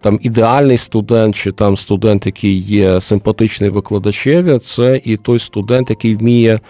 там 0.00 0.18
ідеальний 0.22 0.76
студент, 0.76 1.36
чи 1.36 1.52
там 1.52 1.76
студент, 1.76 2.26
який 2.26 2.58
є 2.58 3.00
симпатичний 3.00 3.70
викладачеві, 3.70 4.58
це 4.58 5.00
і 5.04 5.16
той 5.16 5.38
студент, 5.38 5.90
який 5.90 6.16
вміє 6.16 6.60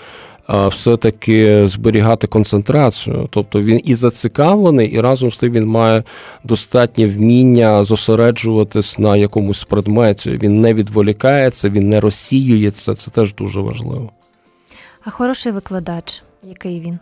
все-таки 0.68 1.68
зберігати 1.68 2.26
концентрацію. 2.26 3.28
Тобто 3.30 3.62
він 3.62 3.80
і 3.84 3.94
зацікавлений, 3.94 4.88
і 4.88 5.00
разом 5.00 5.32
з 5.32 5.36
тим 5.36 5.52
він 5.52 5.66
має 5.66 6.04
достатнє 6.44 7.06
вміння 7.06 7.84
зосереджуватись 7.84 8.98
на 8.98 9.16
якомусь 9.16 9.64
предметі. 9.64 10.30
Він 10.30 10.60
не 10.60 10.74
відволікається, 10.74 11.70
він 11.70 11.88
не 11.88 12.00
розсіюється. 12.00 12.94
Це 12.94 13.10
теж 13.10 13.34
дуже 13.34 13.60
важливо. 13.60 14.10
А 15.04 15.10
хороший 15.10 15.52
викладач, 15.52 16.22
який 16.42 16.80
він? 16.80 16.98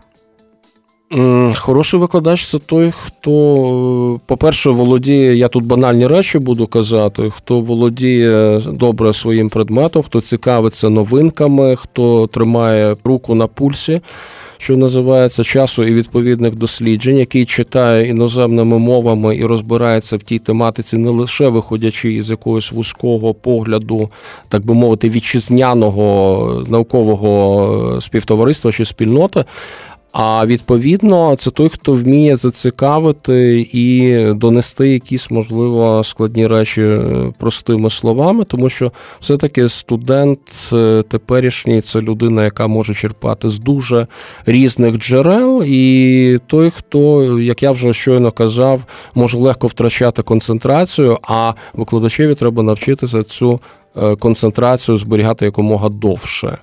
Хороший 1.56 2.00
викладач 2.00 2.46
це 2.46 2.59
той, 2.59 2.92
хто, 3.02 4.20
по-перше, 4.26 4.70
володіє, 4.70 5.36
я 5.36 5.48
тут 5.48 5.64
банальні 5.64 6.06
речі 6.06 6.38
буду 6.38 6.66
казати, 6.66 7.32
хто 7.36 7.61
володіє 7.61 8.61
добре 8.72 9.12
своїм 9.12 9.48
предметом, 9.48 10.02
хто 10.02 10.20
цікавиться 10.20 10.88
новинками, 10.88 11.76
хто 11.76 12.26
тримає 12.26 12.96
руку 13.04 13.34
на 13.34 13.46
пульсі, 13.46 14.00
що 14.59 14.76
називається 14.76 15.44
часу 15.44 15.84
і 15.84 15.94
відповідних 15.94 16.56
досліджень, 16.56 17.18
який 17.18 17.44
читає 17.44 18.09
іноземними 18.09 18.78
мовами 18.78 19.36
і 19.36 19.44
розбирається 19.44 20.16
в 20.16 20.22
тій 20.22 20.38
тематиці, 20.38 20.98
не 20.98 21.11
лише 21.11 21.48
виходячи 21.48 22.12
із 22.12 22.30
якогось 22.30 22.72
вузького 22.72 23.34
погляду, 23.34 24.11
так 24.48 24.66
би 24.66 24.74
мовити, 24.74 25.11
вітчизняного 25.11 26.64
наукового 26.68 28.00
співтовариства 28.00 28.72
чи 28.72 28.84
спільноти. 28.84 29.44
А 30.12 30.46
відповідно, 30.46 31.36
це 31.36 31.50
той, 31.50 31.68
хто 31.68 31.92
вміє 31.92 32.36
зацікавити 32.36 33.66
і 33.72 34.24
донести 34.34 34.88
якісь, 34.88 35.30
можливо, 35.30 36.04
складні 36.04 36.46
речі 36.46 36.82
е, 36.82 37.32
простими 37.38 37.90
словами, 37.90 38.44
тому 38.44 38.68
що 38.68 38.92
все-таки 39.20 39.68
студент 39.68 40.40
е, 40.72 41.02
теперішній 41.09 41.80
це 41.80 42.00
людина, 42.00 42.44
яка 42.44 42.66
може 42.66 42.94
черпати 42.94 43.48
з 43.48 43.59
дуже 43.59 44.06
різних 44.46 44.98
джерел, 44.98 45.62
і 45.66 46.40
той, 46.46 46.70
хто, 46.70 47.38
як 47.40 47.62
я 47.62 47.70
вже 47.70 47.92
щойно 47.92 48.30
казав, 48.30 48.80
може 49.14 49.38
легко 49.38 49.66
втрачати 49.66 50.22
концентрацію, 50.22 51.18
а 51.22 51.52
викладачеві 51.74 52.34
треба 52.34 52.62
навчитися 52.62 53.22
цю 53.22 53.61
е, 53.96 54.16
концентрацію 54.16 54.98
зберігати 54.98 55.44
якомога 55.44 55.88
довше. 55.88 56.59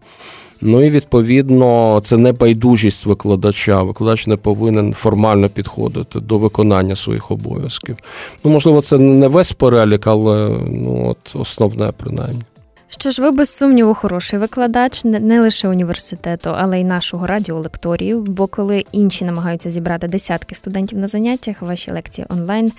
Ну 0.62 0.84
і 0.84 0.90
відповідно 0.90 2.02
це 2.04 2.18
не 2.18 2.32
байдужість 2.32 3.06
викладача. 3.06 3.84
Викладач 3.84 4.28
не 4.28 4.38
повинен 4.38 4.94
формально 4.94 5.50
підходити 5.50 6.20
до 6.20 6.38
виконання 6.38 6.96
своїх 6.96 7.32
обов'язків. 7.32 7.98
Ну, 8.44 8.52
можливо, 8.52 8.82
це 8.82 8.98
не 8.98 9.28
весь 9.28 9.52
перелік, 9.52 10.08
але 10.08 10.50
ну 10.70 11.08
от 11.10 11.36
основне 11.42 11.92
принаймні. 11.98 12.42
Що 12.88 13.12
ж, 13.12 13.22
ви 13.22 13.32
без 13.32 13.50
сумніву 13.50 13.94
хороший 13.94 14.40
викладач 14.40 15.06
не 15.06 15.42
лише 15.42 15.68
університету, 15.68 16.50
але 16.56 16.80
й 16.80 16.84
нашого 16.84 17.28
радіолекторію. 17.28 18.22
Бо 18.22 18.48
коли 18.48 18.86
інші 18.92 19.26
намагаються 19.26 19.70
зібрати 19.70 20.08
десятки 20.08 20.56
студентів 20.56 21.00
на 21.00 21.08
заняттях, 21.08 21.62
ваші 21.62 21.92
лекції 21.92 22.28
онлайн 22.30 22.72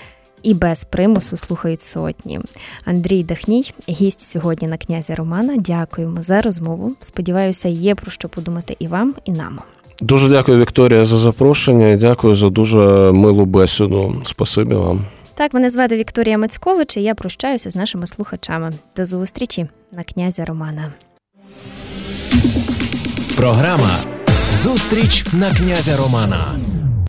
і 0.47 0.55
без 0.55 0.85
примусу 0.85 1.37
слухають 1.37 1.83
сотні. 1.83 2.41
Андрій 2.85 3.25
Дахній, 3.25 3.73
гість 3.89 4.21
сьогодні 4.21 4.69
на 4.69 4.77
князя 4.77 5.15
Романа. 5.15 5.57
Дякуємо 5.57 6.23
за 6.23 6.43
розмову. 6.43 6.93
Сподіваюся, 7.01 7.69
є 7.69 7.95
про 7.95 8.11
що 8.11 8.29
подумати 8.29 8.77
і 8.79 8.87
вам, 8.87 9.15
і 9.25 9.33
нам. 9.33 9.61
Дуже 10.01 10.29
дякую, 10.29 10.61
Вікторія, 10.61 11.05
за 11.05 11.19
запрошення 11.19 11.89
і 11.89 11.97
дякую 11.97 12.35
за 12.35 12.49
дуже 12.49 12.79
милу 13.13 13.45
бесіду. 13.45 14.23
Спасибі 14.27 14.75
вам. 14.75 15.05
Так, 15.35 15.55
мене 15.55 15.71
звати 15.71 15.97
Вікторія 15.97 16.39
Мацькович, 16.39 16.97
і 16.97 17.03
я 17.03 17.15
прощаюся 17.15 17.71
з 17.71 17.77
нашими 17.77 18.07
слухачами. 18.07 18.73
До 18.97 19.05
зустрічі 19.05 19.67
на 19.93 20.03
князя 20.03 20.45
Романа. 20.45 20.93
Програма 23.37 23.91
Зустріч 24.53 25.25
на 25.33 25.51
князя 25.51 25.97
Романа. 25.97 26.55